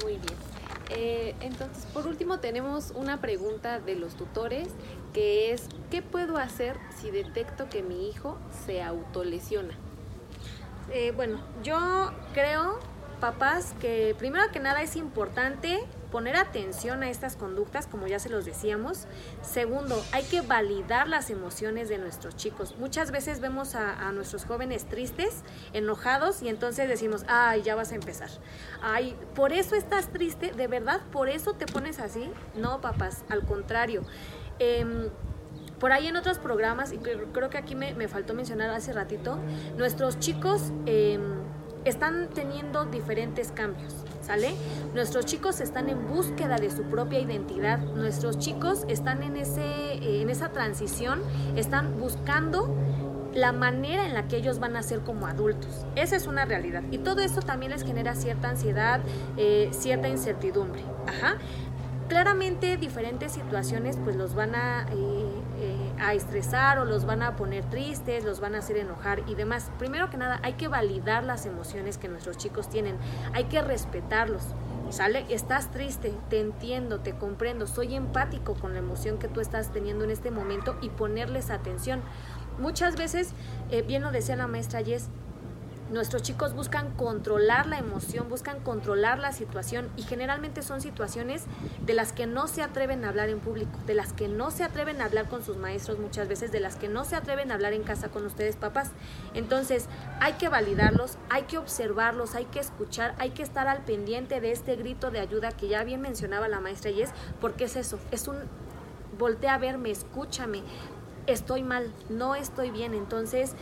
Muy 0.04 0.14
bien. 0.14 0.65
Eh, 0.90 1.36
entonces, 1.42 1.86
por 1.88 2.08
último, 2.08 2.40
tenemos 2.40 2.92
una 2.96 3.20
pregunta 3.20 3.80
de 3.80 3.96
los 3.96 4.16
tutores 4.16 4.68
que 5.14 5.52
es, 5.52 5.68
¿qué 5.90 6.02
puedo 6.02 6.38
hacer 6.38 6.78
si 7.00 7.10
detecto 7.10 7.70
que 7.70 7.82
mi 7.82 8.10
hijo 8.10 8.38
se 8.66 8.84
autolesiona? 8.84 9.74
Eh, 10.92 11.12
bueno, 11.16 11.40
yo 11.64 12.12
creo, 12.34 12.80
papás, 13.20 13.74
que 13.82 14.16
primero 14.18 14.52
que 14.52 14.60
nada 14.60 14.84
es 14.84 14.96
importante 14.96 15.84
poner 16.16 16.38
atención 16.38 17.04
a 17.04 17.10
estas 17.10 17.36
conductas, 17.36 17.88
como 17.88 18.08
ya 18.08 18.20
se 18.20 18.30
los 18.30 18.46
decíamos. 18.46 19.06
Segundo, 19.42 20.02
hay 20.14 20.24
que 20.24 20.40
validar 20.40 21.10
las 21.10 21.30
emociones 21.30 21.90
de 21.90 21.98
nuestros 21.98 22.38
chicos. 22.38 22.78
Muchas 22.78 23.12
veces 23.12 23.42
vemos 23.42 23.76
a, 23.76 24.14
nuestros 24.14 24.46
jóvenes 24.46 24.86
tristes, 24.86 25.44
enojados, 25.74 26.42
y 26.42 26.48
entonces 26.48 26.88
decimos, 26.88 27.26
ay, 27.28 27.64
ya 27.64 27.76
vas 27.76 27.92
a 27.92 27.96
empezar. 27.96 28.30
Ay, 28.82 29.14
por 29.36 29.52
eso 29.52 29.76
estás 29.76 30.08
triste, 30.08 30.54
de 30.54 30.68
verdad, 30.68 31.02
por 31.12 31.28
eso 31.28 31.52
te 31.52 31.66
pones 31.66 32.00
así. 32.00 32.32
No, 32.56 32.80
papás, 32.80 33.26
al 33.28 33.44
contrario. 33.44 34.02
Em, 34.60 35.10
por 35.82 35.92
ahí 35.92 36.08
en 36.08 36.16
otros 36.16 36.40
programas, 36.40 36.94
y 36.94 36.98
creo 36.98 37.50
que 37.50 37.58
aquí 37.58 37.76
me, 37.76 38.08
faltó 38.08 38.34
mencionar 38.34 38.70
hace 38.70 38.94
ratito, 38.94 39.38
nuestros 39.76 40.18
chicos 40.20 40.72
em, 40.86 41.35
están 41.86 42.30
teniendo 42.34 42.86
diferentes 42.86 43.52
cambios. 43.52 44.06
¿sale? 44.26 44.56
Nuestros 44.94 45.26
chicos 45.26 45.62
están 45.62 45.88
en 45.88 46.08
búsqueda 46.08 46.58
de 46.58 46.72
su 46.72 46.84
propia 46.84 47.20
identidad, 47.20 47.80
nuestros 47.80 48.40
chicos 48.40 48.86
están 48.88 49.24
en, 49.24 49.38
ese, 49.38 49.64
eh, 49.64 50.22
en 50.22 50.30
esa 50.30 50.50
transición, 50.50 51.22
están 51.56 52.00
buscando 52.00 52.76
la 53.34 53.52
manera 53.52 54.06
en 54.06 54.14
la 54.14 54.28
que 54.28 54.38
ellos 54.38 54.60
van 54.60 54.76
a 54.78 54.84
ser 54.84 55.02
como 55.02 55.28
adultos. 55.28 55.86
Esa 55.96 56.16
es 56.16 56.26
una 56.26 56.46
realidad. 56.46 56.84
Y 56.92 57.00
todo 57.00 57.22
eso 57.22 57.42
también 57.42 57.72
les 57.72 57.84
genera 57.84 58.16
cierta 58.16 58.50
ansiedad, 58.50 59.02
eh, 59.38 59.70
cierta 59.72 60.08
incertidumbre. 60.08 60.84
Ajá. 61.08 61.38
claramente 62.08 62.78
diferentes 62.78 63.32
situaciones 63.32 63.98
pues 64.04 64.16
los 64.16 64.36
van 64.36 64.54
a, 64.54 64.86
eh, 64.92 65.35
a 66.00 66.14
estresar 66.14 66.80
o 66.80 66.86
los 66.86 67.06
van 67.06 67.22
a 67.22 67.36
poner 67.36 67.64
tristes, 67.66 68.24
los 68.24 68.40
van 68.40 68.56
a 68.56 68.60
hacer 68.60 68.78
enojar 68.78 69.22
y 69.28 69.36
demás. 69.36 69.72
Primero 69.80 70.10
que 70.10 70.18
nada 70.18 70.40
hay 70.44 70.54
que 70.54 70.68
validar 70.68 71.24
las 71.24 71.46
emociones 71.46 71.98
que 71.98 72.08
nuestros 72.08 72.38
chicos 72.38 72.70
tienen, 72.70 72.98
hay 73.34 73.46
que 73.46 73.62
respetarlos. 73.62 74.44
¿Sale? 74.92 75.26
Estás 75.30 75.72
triste, 75.72 76.14
te 76.30 76.40
entiendo, 76.40 77.00
te 77.00 77.16
comprendo, 77.16 77.66
soy 77.66 77.96
empático 77.96 78.54
con 78.54 78.74
la 78.74 78.80
emoción 78.80 79.18
que 79.18 79.28
tú 79.28 79.42
estás 79.42 79.72
teniendo 79.72 80.04
en 80.04 80.12
este 80.12 80.30
momento 80.30 80.78
y 80.80 80.90
ponerles 80.90 81.50
atención. 81.50 82.02
Muchas 82.60 82.96
veces, 82.96 83.32
eh, 83.72 83.82
bien 83.82 84.04
lo 84.04 84.12
decía 84.12 84.36
la 84.36 84.48
maestra 84.48 84.84
Jess, 84.84 85.10
Nuestros 85.92 86.24
chicos 86.24 86.56
buscan 86.56 86.92
controlar 86.96 87.68
la 87.68 87.78
emoción, 87.78 88.28
buscan 88.28 88.60
controlar 88.60 89.20
la 89.20 89.32
situación 89.32 89.88
y 89.96 90.02
generalmente 90.02 90.64
son 90.64 90.82
situaciones 90.82 91.44
de 91.86 91.94
las 91.94 92.12
que 92.12 92.26
no 92.26 92.48
se 92.48 92.64
atreven 92.64 93.06
a 93.06 93.10
hablar 93.10 93.30
en 93.30 93.40
público, 93.40 93.78
de 93.86 93.94
las 93.94 94.12
que 94.12 94.28
no 94.28 94.50
se 94.50 94.64
atreven 94.64 95.00
a 95.00 95.06
hablar 95.06 95.30
con 95.30 95.44
sus 95.44 95.58
maestros 95.58 96.00
muchas 96.00 96.28
veces, 96.28 96.52
de 96.52 96.60
las 96.60 96.76
que 96.76 96.88
no 96.88 97.06
se 97.06 97.16
atreven 97.16 97.52
a 97.52 97.54
hablar 97.54 97.74
en 97.74 97.84
casa 97.84 98.10
con 98.10 98.26
ustedes 98.26 98.56
papás. 98.56 98.90
Entonces 99.36 99.86
hay 100.20 100.34
que 100.34 100.50
validarlos, 100.50 101.20
hay 101.30 101.44
que 101.44 101.60
observarlos, 101.60 102.34
hay 102.34 102.46
que 102.46 102.62
escuchar, 102.62 103.14
hay 103.20 103.30
que 103.30 103.44
estar 103.44 103.68
al 103.68 103.84
pendiente 103.84 104.42
de 104.42 104.54
este 104.54 104.76
grito 104.78 105.12
de 105.12 105.20
ayuda 105.20 105.52
que 105.52 105.68
ya 105.68 105.84
bien 105.84 106.02
mencionaba 106.02 106.48
la 106.48 106.60
maestra 106.60 106.90
Yes, 106.90 107.12
porque 107.40 107.66
es 107.66 107.76
eso, 107.76 108.00
es 108.10 108.28
un 108.28 108.38
voltea 109.20 109.54
a 109.54 109.58
verme, 109.60 109.92
escúchame, 109.92 110.64
estoy 111.28 111.62
mal, 111.62 111.94
no 112.10 112.34
estoy 112.34 112.72
bien. 112.72 112.96
Entonces 112.96 113.54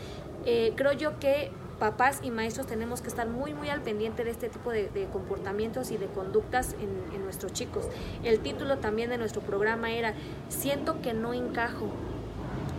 eh, 0.46 0.74
creo 0.78 0.94
yo 0.94 1.20
que 1.20 1.52
papás 1.84 2.22
y 2.24 2.32
maestros 2.32 2.66
tenemos 2.66 3.02
que 3.02 3.10
estar 3.10 3.28
muy, 3.28 3.54
muy 3.54 3.68
al 3.68 3.82
pendiente 3.82 4.24
de 4.24 4.32
este 4.32 4.48
tipo 4.48 4.72
de, 4.72 5.10
comportamientos 5.12 5.92
y 5.92 5.98
de 5.98 6.06
conductas 6.06 6.78
en, 6.80 7.14
en, 7.14 7.26
nuestros 7.26 7.52
chicos. 7.52 7.90
El 8.24 8.40
título 8.40 8.78
también 8.78 9.10
de 9.10 9.18
nuestro 9.18 9.42
programa 9.42 9.92
era 9.92 10.14
Siento 10.48 11.02
que 11.02 11.14
no 11.14 11.34
encajo. 11.34 11.90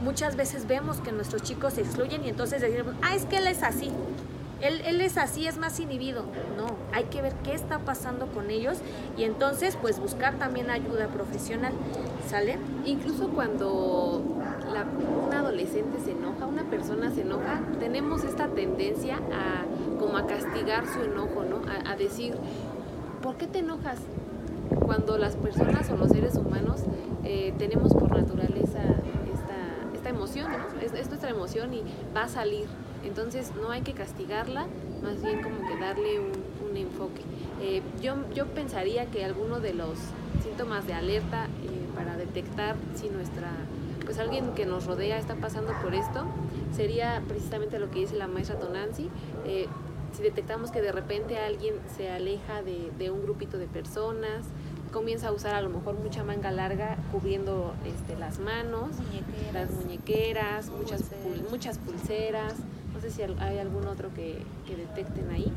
Muchas 0.02 0.36
veces 0.36 0.66
vemos 0.66 1.00
que 1.02 1.12
nuestros 1.12 1.42
chicos 1.42 1.74
se 1.74 1.82
excluyen 1.82 2.24
y 2.24 2.30
entonces 2.30 2.62
decimos, 2.62 2.94
ah, 3.02 3.14
es 3.14 3.26
que 3.26 3.36
él 3.36 3.46
es 3.46 3.62
así. 3.62 3.90
Él, 4.62 4.80
él, 4.86 5.02
es 5.02 5.18
así, 5.18 5.46
es 5.46 5.58
más 5.58 5.78
inhibido. 5.80 6.24
No, 6.56 6.74
hay 6.92 7.04
que 7.04 7.20
ver 7.20 7.34
qué 7.44 7.52
está 7.52 7.80
pasando 7.80 8.28
con 8.28 8.50
ellos 8.50 8.78
y 9.18 9.24
entonces 9.24 9.76
pues 9.78 9.98
buscar 9.98 10.38
también 10.38 10.70
ayuda 10.70 11.08
profesional. 11.08 11.74
¿Sale? 12.30 12.56
Incluso 12.86 13.28
cuando 13.28 14.33
la, 14.74 14.84
un 14.84 15.32
adolescente 15.32 15.98
se 16.04 16.12
enoja, 16.12 16.46
una 16.46 16.64
persona 16.64 17.10
se 17.10 17.22
enoja, 17.22 17.60
tenemos 17.78 18.24
esta 18.24 18.48
tendencia 18.48 19.16
a 19.16 19.64
como 19.98 20.18
a 20.18 20.26
castigar 20.26 20.86
su 20.86 21.00
enojo, 21.02 21.44
¿no? 21.44 21.62
A, 21.86 21.96
decir, 21.96 22.34
¿por 23.22 23.36
qué 23.36 23.46
te 23.46 23.60
enojas? 23.60 24.00
Cuando 24.84 25.16
las 25.16 25.36
personas 25.36 25.88
o 25.90 25.96
los 25.96 26.10
seres 26.10 26.36
humanos 26.36 26.82
eh, 27.22 27.54
tenemos 27.56 27.94
por 27.94 28.10
naturaleza 28.10 28.82
esta, 29.32 29.94
esta 29.94 30.08
emoción, 30.08 30.48
¿no? 30.50 30.80
es, 30.80 30.92
es, 30.92 31.08
nuestra 31.08 31.30
emoción 31.30 31.72
y 31.72 31.82
va 32.14 32.24
a 32.24 32.28
salir. 32.28 32.66
Entonces 33.04 33.52
no 33.60 33.70
hay 33.70 33.82
que 33.82 33.92
castigarla, 33.92 34.66
más 35.02 35.22
bien 35.22 35.42
como 35.42 35.66
que 35.68 35.78
darle 35.78 36.18
un, 36.18 36.32
un 36.68 36.76
enfoque. 36.76 37.22
Eh, 37.62 37.82
yo, 38.02 38.16
yo 38.34 38.46
pensaría 38.46 39.06
que 39.06 39.24
alguno 39.24 39.60
de 39.60 39.74
los 39.74 39.98
síntomas 40.42 40.86
de 40.86 40.94
alerta 40.94 41.44
eh, 41.44 41.86
para 41.94 42.16
detectar 42.16 42.76
si 42.94 43.08
nuestra 43.08 43.50
pues 44.04 44.18
alguien 44.18 44.54
que 44.54 44.66
nos 44.66 44.86
rodea 44.86 45.18
está 45.18 45.34
pasando 45.34 45.72
por 45.82 45.94
esto, 45.94 46.24
sería 46.74 47.22
precisamente 47.26 47.78
lo 47.78 47.90
que 47.90 48.00
dice 48.00 48.16
la 48.16 48.26
maestra 48.26 48.58
Tonanzi. 48.58 49.10
Eh, 49.46 49.66
si 50.12 50.22
detectamos 50.22 50.70
que 50.70 50.80
de 50.80 50.92
repente 50.92 51.38
alguien 51.38 51.74
se 51.96 52.10
aleja 52.10 52.62
de, 52.62 53.10
un 53.10 53.22
grupito 53.22 53.58
de 53.58 53.66
personas, 53.66 54.44
comienza 54.92 55.28
a 55.28 55.32
usar 55.32 55.54
a 55.54 55.60
lo 55.60 55.70
mejor 55.70 55.98
mucha 55.98 56.22
manga 56.22 56.52
larga 56.52 56.96
cubriendo 57.10 57.74
este, 57.84 58.16
las 58.16 58.38
manos, 58.38 58.90
las 59.52 59.70
muñequeras, 59.72 60.68
muchas, 60.68 61.02
muchas 61.50 61.78
pulseras. 61.78 62.54
No 62.94 63.00
sé 63.00 63.10
si 63.10 63.22
hay 63.22 63.58
algún 63.58 63.86
otro 63.88 64.14
que, 64.14 64.44
detecten 64.68 65.30
ahí. 65.30 65.52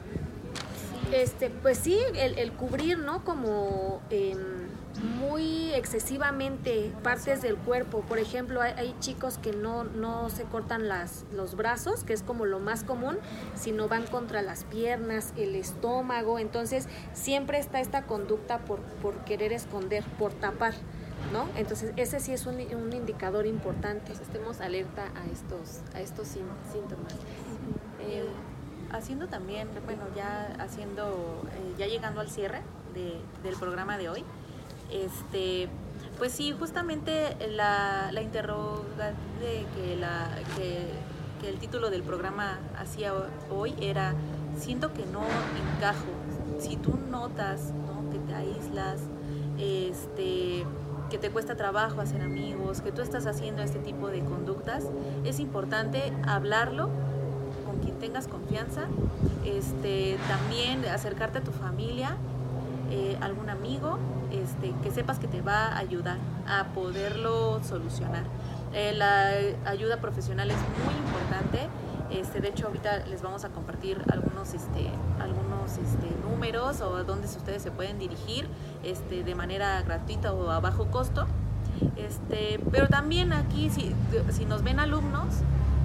Este, 1.13 1.51
pues 1.51 1.77
sí, 1.77 1.98
el, 2.16 2.39
el 2.39 2.51
cubrir, 2.54 2.98
¿no? 2.98 3.24
Como... 3.24 4.01
Em, 4.10 4.66
muy 4.98 5.74
excesivamente 5.74 6.92
partes 7.04 7.41
del 7.41 7.56
cuerpo. 7.58 8.02
Por 8.02 8.19
ejemplo, 8.19 8.62
hay, 8.62 8.95
chicos 9.00 9.38
que 9.38 9.54
no, 9.54 9.84
no 9.84 10.30
se 10.30 10.43
cortan 10.43 10.88
las, 10.88 11.26
los 11.34 11.56
brazos, 11.56 12.04
que 12.04 12.13
es 12.13 12.24
como 12.24 12.45
lo 12.45 12.60
más 12.60 12.84
común, 12.84 13.17
sino 13.56 13.88
van 13.88 14.06
contra 14.08 14.41
las 14.41 14.63
piernas, 14.65 15.34
el 15.38 15.56
estómago. 15.56 16.39
Entonces, 16.39 16.88
siempre 17.13 17.60
está 17.60 17.80
esta 17.80 18.04
conducta 18.04 18.60
por, 18.60 18.80
por 19.02 19.15
querer 19.26 19.54
esconder, 19.54 20.04
por 20.17 20.34
tapar. 20.34 20.74
¿No? 21.34 21.50
Entonces 21.58 21.91
ese 21.98 22.21
sí 22.21 22.32
es 22.32 22.45
un, 22.45 22.56
un 22.56 22.93
indicador 22.93 23.48
importante. 23.48 24.13
estemos 24.13 24.62
alerta 24.62 25.12
a 25.15 25.26
estos, 25.26 25.82
a 25.93 26.00
estos 26.00 26.28
síntomas. 26.28 27.13
Eh, 28.00 28.24
haciendo 28.91 29.28
también, 29.28 29.67
bueno, 29.86 30.04
ya 30.15 30.56
haciendo, 30.60 31.43
eh, 31.52 31.76
ya 31.78 31.88
llegando 31.88 32.21
al 32.21 32.30
cierre 32.30 32.62
de, 32.93 33.19
del 33.43 33.56
programa 33.56 33.98
de 33.98 34.10
hoy, 34.10 34.24
este, 34.91 35.69
pues 36.17 36.32
sí, 36.32 36.54
justamente 36.58 37.36
la, 37.52 38.10
la 38.12 38.21
interrogante 38.21 39.65
que, 39.76 39.95
la, 39.95 40.30
que, 40.56 41.08
el 41.47 41.60
título 41.60 41.89
del 41.89 42.04
programa 42.04 42.58
hacía 42.78 43.13
hoy 43.52 43.73
era, 43.80 44.13
siento 44.58 44.91
que 44.93 45.06
no 45.06 45.21
encajo. 45.76 46.08
Si 46.60 46.76
tú 46.76 46.97
notas 47.10 47.71
que 48.12 48.17
te 48.19 48.34
aíslas, 48.34 49.02
este, 49.60 50.65
que 51.10 51.17
te 51.17 51.30
cuesta 51.30 51.56
trabajo 51.56 52.02
hacer 52.02 52.21
amigos, 52.21 52.82
que 52.82 52.91
tú 52.91 53.02
estás 53.02 53.28
haciendo 53.28 53.62
este 53.62 53.80
tipo 53.80 54.08
de 54.08 54.21
conductas, 54.21 54.86
es 55.23 55.39
importante 55.39 56.12
hablarlo 56.26 56.89
con 57.65 57.80
quien 57.80 57.97
tengas 58.00 58.28
confianza, 58.28 58.88
este, 59.45 60.17
también 60.28 60.84
acercarte 60.86 61.38
a 61.38 61.43
tu 61.43 61.52
familia 61.52 62.17
eh, 62.89 63.17
algún 63.21 63.50
amigo 63.50 63.97
este, 64.32 64.73
que 64.84 64.91
sepas 64.91 65.19
que 65.19 65.28
te 65.28 65.41
va 65.41 65.67
a 65.67 65.78
ayudar 65.78 66.17
a 66.47 66.65
poderlo 66.73 67.62
solucionar. 67.63 68.23
Eh, 68.73 68.93
la 68.93 69.32
ayuda 69.69 69.97
profesional 69.97 70.52
es 70.52 70.58
muy 70.58 70.95
importante. 70.95 71.69
Este, 72.10 72.39
de 72.39 72.50
hecho, 72.50 72.67
ahorita 72.67 73.06
les 73.08 73.21
vamos 73.21 73.43
a 73.43 73.50
compartir 73.50 74.02
algunos, 74.10 74.54
este, 74.54 74.89
algunos 75.19 75.71
este, 75.78 76.08
números 76.30 76.82
o 76.82 77.04
dónde 77.04 77.28
ustedes 77.28 77.62
se 77.62 77.71
pueden 77.71 78.00
dirigir 78.00 78.47
este, 78.84 79.23
de 79.23 79.36
manera 79.36 79.82
gratuita 79.82 80.34
o 80.34 80.50
a 80.50 80.60
bajo 80.60 80.88
costo. 80.88 81.28
Este, 81.95 82.60
pero 82.71 82.88
también 82.88 83.34
aquí, 83.34 83.69
si, 83.69 83.93
si 84.32 84.45
nos 84.45 84.63
ven 84.63 84.80
alumnos, 84.80 85.28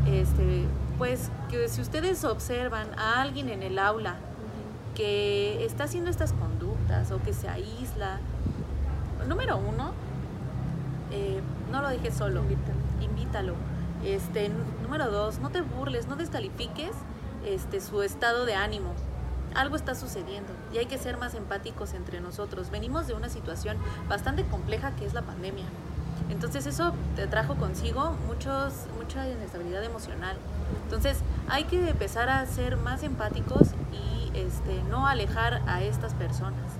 este, 0.07 0.65
pues 0.99 1.31
que 1.51 1.69
si 1.69 1.81
ustedes 1.81 2.25
observan 2.25 2.87
a 2.97 3.21
alguien 3.21 3.49
en 3.49 3.63
el 3.63 3.79
aula 3.79 4.17
que 4.95 5.65
está 5.65 5.85
haciendo 5.85 6.11
estas 6.11 6.33
o 7.11 7.23
que 7.23 7.33
se 7.33 7.49
aísla, 7.49 8.21
número 9.27 9.57
uno, 9.57 9.93
eh, 11.11 11.41
no 11.71 11.81
lo 11.81 11.89
dejes 11.89 12.15
solo, 12.15 12.43
invítalo. 13.01 13.55
Este, 14.05 14.51
número 14.83 15.11
dos, 15.11 15.39
no 15.39 15.51
te 15.51 15.63
burles, 15.63 16.07
no 16.07 16.17
descalifiques 16.17 16.91
este, 17.47 17.81
su 17.81 18.03
estado 18.03 18.45
de 18.45 18.55
ánimo. 18.55 18.93
Algo 19.55 19.77
está 19.77 19.95
sucediendo 19.95 20.53
y 20.73 20.79
hay 20.79 20.87
que 20.87 20.99
ser 20.99 21.19
más 21.19 21.35
empáticos 21.35 21.95
entre 21.95 22.21
nosotros. 22.21 22.71
Venimos 22.71 23.07
de 23.07 23.15
una 23.15 23.29
situación 23.29 23.77
bastante 24.09 24.45
compleja 24.45 24.95
que 24.97 25.07
es 25.07 25.15
la 25.15 25.23
pandemia. 25.23 25.67
Entonces 26.31 26.67
eso 26.67 26.93
te 27.17 27.27
trajo 27.27 27.57
consigo 27.57 28.15
muchos, 28.27 28.73
mucha 28.97 29.29
inestabilidad 29.29 29.85
emocional. 29.85 30.37
Entonces 30.85 31.19
hay 31.49 31.65
que 31.65 31.91
empezar 31.91 32.29
a 32.29 32.45
ser 32.47 32.77
más 32.77 33.03
empáticos 33.03 33.69
y 33.93 34.37
este, 34.37 34.83
no 34.85 35.07
alejar 35.07 35.63
a 35.67 35.83
estas 35.83 36.15
personas. 36.15 36.72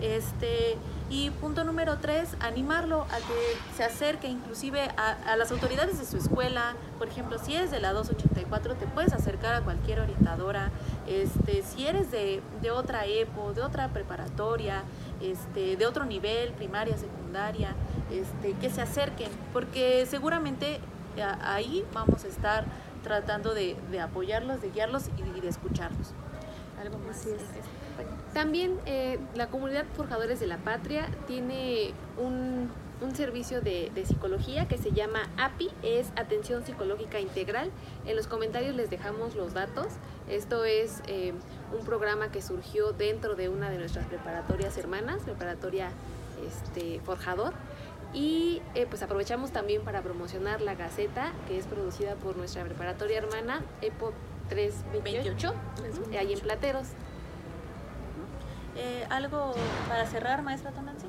Este, 0.00 0.76
y 1.10 1.30
punto 1.30 1.64
número 1.64 1.98
tres, 1.98 2.36
animarlo 2.40 3.02
a 3.02 3.16
que 3.16 3.76
se 3.76 3.82
acerque 3.82 4.28
inclusive 4.28 4.90
a, 4.96 5.36
las 5.36 5.50
autoridades 5.50 5.98
de 5.98 6.04
su 6.04 6.16
escuela. 6.16 6.74
Por 6.98 7.08
ejemplo, 7.08 7.38
si 7.38 7.54
eres 7.54 7.70
de 7.70 7.80
la 7.80 7.92
284, 7.92 8.74
te 8.74 8.86
puedes 8.86 9.12
acercar 9.12 9.54
a 9.54 9.62
cualquier 9.62 10.00
orientadora. 10.00 10.70
Este, 11.06 11.62
si 11.62 11.86
eres 11.86 12.10
de, 12.10 12.42
otra 12.70 13.06
EPO, 13.06 13.54
de 13.54 13.62
otra 13.62 13.88
preparatoria, 13.88 14.82
este, 15.20 15.76
de 15.76 15.86
otro 15.86 16.04
nivel, 16.04 16.52
primaria, 16.52 16.96
secundaria, 16.96 17.74
este, 18.10 18.52
que 18.54 18.70
se 18.70 18.82
acerquen, 18.82 19.30
porque 19.52 20.06
seguramente 20.06 20.80
eh, 21.16 21.22
ahí 21.42 21.84
vamos 21.92 22.24
a 22.24 22.28
estar 22.28 22.66
tratando 23.02 23.54
de, 23.54 23.76
apoyarlos, 24.00 24.60
de 24.60 24.70
guiarlos 24.70 25.10
y 25.16 25.40
de 25.40 25.48
escucharlos 25.48 26.12
algo 26.80 26.98
más. 26.98 27.26
También 28.34 28.78
eh, 28.86 29.18
la 29.34 29.48
comunidad 29.48 29.84
Forjadores 29.96 30.38
de 30.40 30.46
la 30.46 30.58
Patria 30.58 31.08
tiene 31.26 31.92
un, 32.18 32.70
servicio 33.14 33.60
de, 33.60 33.90
psicología 34.06 34.68
que 34.68 34.78
se 34.78 34.92
llama 34.92 35.28
API, 35.38 35.70
es 35.82 36.12
Atención 36.14 36.64
Psicológica 36.64 37.20
Integral. 37.20 37.70
En 38.06 38.16
los 38.16 38.26
comentarios 38.26 38.76
les 38.76 38.90
dejamos 38.90 39.34
los 39.34 39.54
datos. 39.54 39.86
Esto 40.28 40.64
es 40.64 41.02
eh, 41.06 41.32
un 41.76 41.84
programa 41.84 42.30
que 42.30 42.42
surgió 42.42 42.92
dentro 42.92 43.34
de 43.34 43.48
una 43.48 43.70
de 43.70 43.78
nuestras 43.78 44.06
preparatorias 44.06 44.76
hermanas, 44.76 45.22
preparatoria 45.22 45.90
este, 46.46 47.00
forjador. 47.00 47.54
Y 48.12 48.62
eh, 48.74 48.86
pues 48.88 49.02
aprovechamos 49.02 49.52
también 49.52 49.82
para 49.82 50.02
promocionar 50.02 50.60
la 50.60 50.74
Gaceta, 50.74 51.32
que 51.46 51.58
es 51.58 51.66
producida 51.66 52.14
por 52.14 52.36
nuestra 52.36 52.62
preparatoria 52.64 53.18
hermana 53.18 53.62
EPO 53.82 54.12
328, 54.48 55.54
ahí 56.18 56.32
en 56.32 56.40
Plateros. 56.40 56.88
Eh, 58.78 59.06
¿Algo 59.10 59.54
para 59.88 60.06
cerrar, 60.06 60.42
maestra 60.42 60.70
Tonancy? 60.70 61.06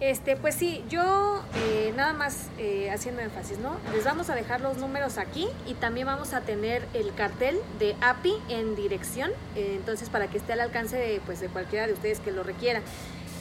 Este, 0.00 0.34
pues 0.36 0.54
sí, 0.54 0.82
yo 0.88 1.44
eh, 1.54 1.92
nada 1.94 2.14
más 2.14 2.48
eh, 2.56 2.90
haciendo 2.90 3.20
énfasis, 3.20 3.58
¿no? 3.58 3.76
Les 3.92 4.04
vamos 4.04 4.30
a 4.30 4.34
dejar 4.34 4.62
los 4.62 4.78
números 4.78 5.18
aquí 5.18 5.46
y 5.66 5.74
también 5.74 6.06
vamos 6.06 6.32
a 6.32 6.40
tener 6.40 6.82
el 6.94 7.14
cartel 7.14 7.58
de 7.78 7.94
API 8.00 8.34
en 8.48 8.74
dirección, 8.76 9.30
entonces 9.54 10.08
para 10.08 10.28
que 10.28 10.38
esté 10.38 10.54
al 10.54 10.60
alcance 10.60 10.96
de, 10.96 11.20
pues, 11.26 11.40
de 11.40 11.48
cualquiera 11.48 11.86
de 11.86 11.92
ustedes 11.92 12.20
que 12.20 12.32
lo 12.32 12.42
requiera. 12.42 12.80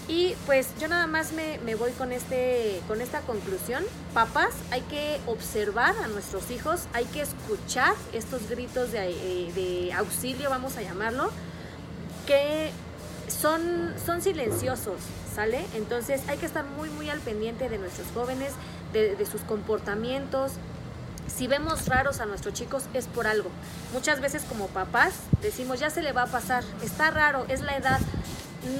Y 0.10 0.36
pues 0.48 0.74
yo 0.80 0.88
nada 0.88 1.06
más 1.06 1.32
me, 1.32 1.60
me, 1.60 1.76
voy 1.76 1.92
con, 1.92 2.12
este, 2.12 2.82
con 2.88 3.00
esta 3.00 3.22
conclusión. 3.22 3.86
Papás, 4.13 4.56
hay 4.72 4.82
que 4.82 5.20
observar 5.28 5.96
a 6.04 6.08
nuestros 6.08 6.50
hijos, 6.52 6.88
hay 6.94 7.06
que 7.06 7.22
escuchar 7.22 7.94
estos 8.12 8.50
gritos 8.50 8.92
de, 8.92 9.52
de 9.54 9.94
auxilio, 9.94 10.50
vamos 10.50 10.76
a 10.78 10.82
llamarlo, 10.82 11.30
que 12.26 12.72
son, 13.41 13.93
son 14.06 14.21
silenciosos, 14.21 14.97
¿sale? 15.34 15.65
Entonces 15.75 16.21
hay 16.28 16.38
que 16.38 16.45
estar 16.45 16.65
muy, 16.65 16.89
muy 16.89 17.10
al 17.10 17.19
pendiente 17.19 17.69
de 17.69 17.78
nuestros 17.78 18.08
jóvenes, 18.13 18.54
de, 18.93 19.15
de 19.15 19.25
sus 19.25 19.41
comportamientos, 19.41 20.54
si 21.30 21.47
vemos 21.47 21.88
raros 21.88 22.19
a 22.19 22.25
nuestros 22.25 22.54
chicos 22.54 22.84
es 22.93 23.08
por 23.08 23.28
algo. 23.28 23.49
Muchas 23.93 24.19
veces 24.19 24.43
como 24.43 24.67
papás 24.67 25.13
decimos, 25.41 25.80
ya 25.80 25.89
se 25.89 26.02
le 26.02 26.12
va 26.12 26.23
a 26.23 26.28
pasar, 26.28 26.63
está 26.84 27.12
raro, 27.12 27.45
es 27.49 27.62
la 27.62 27.78
edad. 27.78 27.99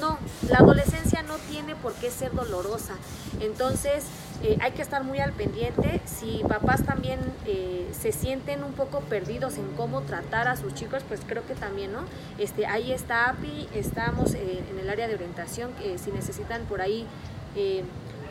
No, 0.00 0.18
la 0.48 0.58
adolescencia 0.58 1.22
no 1.22 1.36
tiene 1.50 1.74
por 1.74 1.94
qué 1.94 2.10
ser 2.10 2.32
dolorosa. 2.34 2.94
Entonces 3.40 4.04
eh, 4.42 4.56
hay 4.60 4.72
que 4.72 4.82
estar 4.82 5.04
muy 5.04 5.18
al 5.18 5.32
pendiente. 5.32 6.00
Si 6.06 6.42
papás 6.48 6.84
también 6.84 7.20
eh, 7.46 7.88
se 7.92 8.12
sienten 8.12 8.64
un 8.64 8.72
poco 8.72 9.00
perdidos 9.00 9.58
en 9.58 9.66
cómo 9.76 10.00
tratar 10.02 10.48
a 10.48 10.56
sus 10.56 10.74
chicos, 10.74 11.02
pues 11.06 11.20
creo 11.26 11.46
que 11.46 11.54
también, 11.54 11.92
¿no? 11.92 12.00
Este, 12.38 12.66
ahí 12.66 12.90
está 12.92 13.28
API, 13.28 13.68
estamos 13.74 14.34
eh, 14.34 14.64
en 14.70 14.78
el 14.78 14.88
área 14.88 15.08
de 15.08 15.14
orientación, 15.14 15.70
si 15.96 16.10
necesitan 16.10 16.62
por 16.64 16.80
ahí 16.80 17.06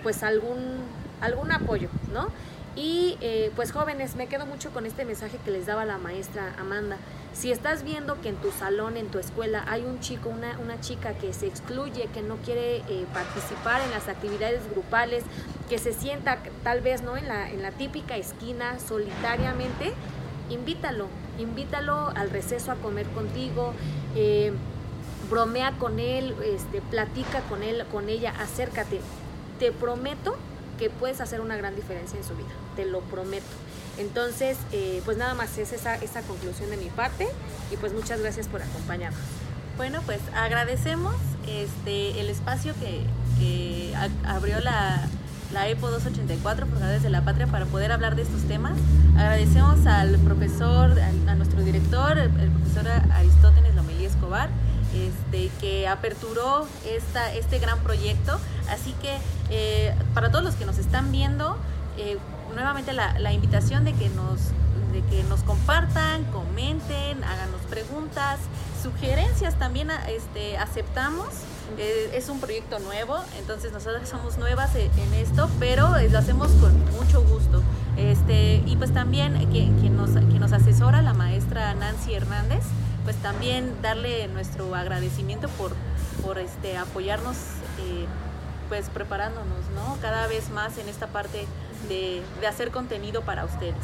pues 0.02 0.24
algún, 0.24 0.80
algún 1.22 1.52
apoyo, 1.52 1.90
¿no? 2.14 2.30
Y 2.76 3.18
pues 3.56 3.72
jóvenes, 3.72 4.16
me 4.16 4.28
quedo 4.28 4.46
mucho 4.46 4.72
con 4.72 4.86
este 4.86 5.04
mensaje 5.04 5.38
que 5.44 5.52
les 5.52 5.66
daba 5.66 5.86
la 5.86 5.98
maestra 5.98 6.54
Amanda. 6.58 6.98
Si 7.34 7.52
estás 7.52 7.84
viendo 7.84 8.20
que 8.22 8.30
en 8.30 8.36
tu 8.36 8.52
salón, 8.52 8.98
en 8.98 9.08
tu 9.08 9.20
escuela, 9.20 9.64
hay 9.68 9.84
un 9.84 10.00
chico, 10.00 10.30
una, 10.30 10.58
una 10.60 10.82
chica 10.82 11.14
que 11.14 11.32
se 11.34 11.48
excluye, 11.48 12.10
que 12.14 12.22
no 12.22 12.36
quiere 12.38 12.78
eh, 12.78 13.06
participar 13.14 13.82
en 13.82 13.92
las 13.92 14.08
actividades 14.08 14.70
grupales, 14.72 15.24
que 15.70 15.78
se 15.78 15.94
sienta 15.94 16.40
tal 16.64 16.82
vez 16.82 17.02
¿no? 17.02 17.16
en, 17.18 17.28
la, 17.28 17.50
en 17.50 17.62
la 17.62 17.72
típica 17.72 18.18
esquina 18.18 18.80
solitariamente, 18.80 19.94
invítalo, 20.50 21.08
invítalo 21.38 22.12
al 22.16 22.30
receso 22.30 22.72
a 22.72 22.76
comer 22.76 23.08
contigo. 23.08 23.74
Eh, 24.16 24.52
bromea 25.30 25.74
con 25.74 26.00
él, 26.00 26.36
este, 26.44 26.82
platica 26.82 27.42
con 27.42 27.64
él, 27.64 27.86
con 27.92 28.10
ella, 28.10 28.34
acércate. 28.40 29.00
Te 29.60 29.72
prometo 29.72 30.36
que 30.78 30.90
puedes 30.90 31.22
hacer 31.22 31.42
una 31.42 31.58
gran 31.58 31.76
diferencia 31.76 32.18
en 32.18 32.24
su 32.24 32.36
vida, 32.36 32.50
te 32.76 32.86
lo 32.86 33.02
prometo. 33.02 33.46
Entonces, 34.00 34.58
eh, 34.72 35.02
pues 35.06 35.18
nada 35.18 35.34
más 35.34 35.58
es 35.58 35.74
esa, 35.74 35.96
esa 35.96 36.22
conclusion 36.22 36.70
de 36.70 36.78
mi 36.78 36.90
parte 36.90 37.28
y 37.72 37.78
pues 37.78 37.94
muchas 37.94 38.22
gracias 38.22 38.48
por 38.48 38.62
acompañarnos. 38.62 39.22
Bueno, 39.78 40.02
pues 40.06 40.20
agradecemos 40.36 41.16
este, 41.48 42.20
el 42.20 42.30
espacio 42.30 42.74
que, 42.80 43.04
que 43.40 43.94
abrió 44.26 44.60
la, 44.62 45.08
la 45.52 45.68
EPO 45.68 45.90
284, 45.90 46.68
Forjadores 46.68 47.04
de 47.04 47.10
la 47.10 47.24
Patria, 47.24 47.48
para 47.48 47.66
poder 47.66 47.92
hablar 47.92 48.16
de 48.16 48.22
estos 48.22 48.44
temas. 48.44 48.78
Agradecemos 49.18 49.86
al 49.86 50.18
profesor, 50.20 50.98
a, 51.00 51.36
nuestro 51.36 51.62
director, 51.64 52.18
el, 52.18 52.30
profesor 52.30 52.88
Aristóteles 53.14 53.76
Lomelí 53.76 54.06
Escobar, 54.06 54.50
este, 54.94 55.50
que 55.60 55.88
aperturó 55.88 56.68
esta, 56.86 57.34
este 57.34 57.60
gran 57.60 57.80
proyecto. 57.80 58.40
Así 58.70 58.94
que 59.02 59.18
eh, 59.50 59.96
para 60.14 60.30
todos 60.30 60.44
los 60.44 60.56
que 60.56 60.66
nos 60.66 60.78
están 60.78 61.12
viendo, 61.12 61.58
eh, 61.98 62.18
nuevamente 62.54 62.94
la, 62.94 63.34
invitación 63.34 63.86
de 63.86 63.94
que 63.94 64.10
nos 64.10 64.40
de 64.92 65.04
que 65.04 65.24
nos 65.26 65.44
compartan, 65.44 66.24
comenten, 66.32 67.24
háganos 67.24 67.62
preguntas, 67.70 68.40
sugerencias 68.82 69.54
también 69.60 69.92
este, 70.08 70.58
aceptamos. 70.58 71.28
Eh, 71.78 72.10
es 72.16 72.28
un 72.30 72.40
proyecto 72.40 72.80
nuevo, 72.80 73.20
entonces 73.38 73.72
nosotros 73.72 74.10
somos 74.10 74.40
nuevas 74.40 74.76
e, 74.76 74.86
en 74.86 75.14
esto, 75.14 75.48
pero 75.60 75.90
lo 76.10 76.18
hacemos 76.18 76.50
con 76.54 76.74
mucho 76.96 77.22
gusto. 77.22 77.62
Este, 77.98 78.64
y 78.66 78.76
pues 78.78 78.92
también 78.94 79.36
quien, 79.52 79.96
nos, 79.96 80.12
quien 80.12 80.40
nos 80.40 80.54
asesora, 80.54 81.02
la 81.02 81.14
maestra 81.14 81.76
Nancy 81.76 82.16
Hernández, 82.16 82.64
pues 83.04 83.16
también 83.18 83.74
darle 83.82 84.28
nuestro 84.28 84.74
agradecimiento 84.76 85.50
por, 85.50 85.74
por 86.24 86.40
este, 86.40 86.78
apoyarnos, 86.78 87.36
eh, 87.80 88.06
pues 88.70 88.90
preparándonos, 88.90 89.70
¿no? 89.76 89.98
Cada 90.02 90.28
vez 90.28 90.50
más 90.50 90.78
en 90.78 90.88
esta 90.90 91.08
parte 91.08 91.46
de, 91.88 92.24
hacer 92.48 92.72
contenido 92.72 93.22
para 93.22 93.46
ustedes. 93.46 93.76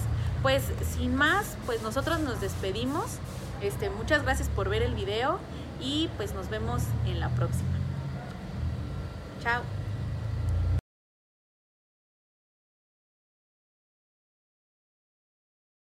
Pues 0.42 0.64
sin 0.96 1.16
más, 1.16 1.58
pues 1.66 1.82
nosotros 1.82 2.20
nos 2.20 2.42
despedimos. 2.42 3.06
Este, 3.62 3.90
muchas 3.90 4.24
gracias 4.24 4.50
por 4.50 4.70
ver 4.70 4.82
el 4.82 4.96
video 4.96 5.40
y 5.82 6.10
pues 6.18 6.34
nos 6.34 6.50
vemos 6.50 6.84
en 7.06 7.20
la 7.20 7.30
próxima. 7.30 7.70
Chao. 9.42 9.62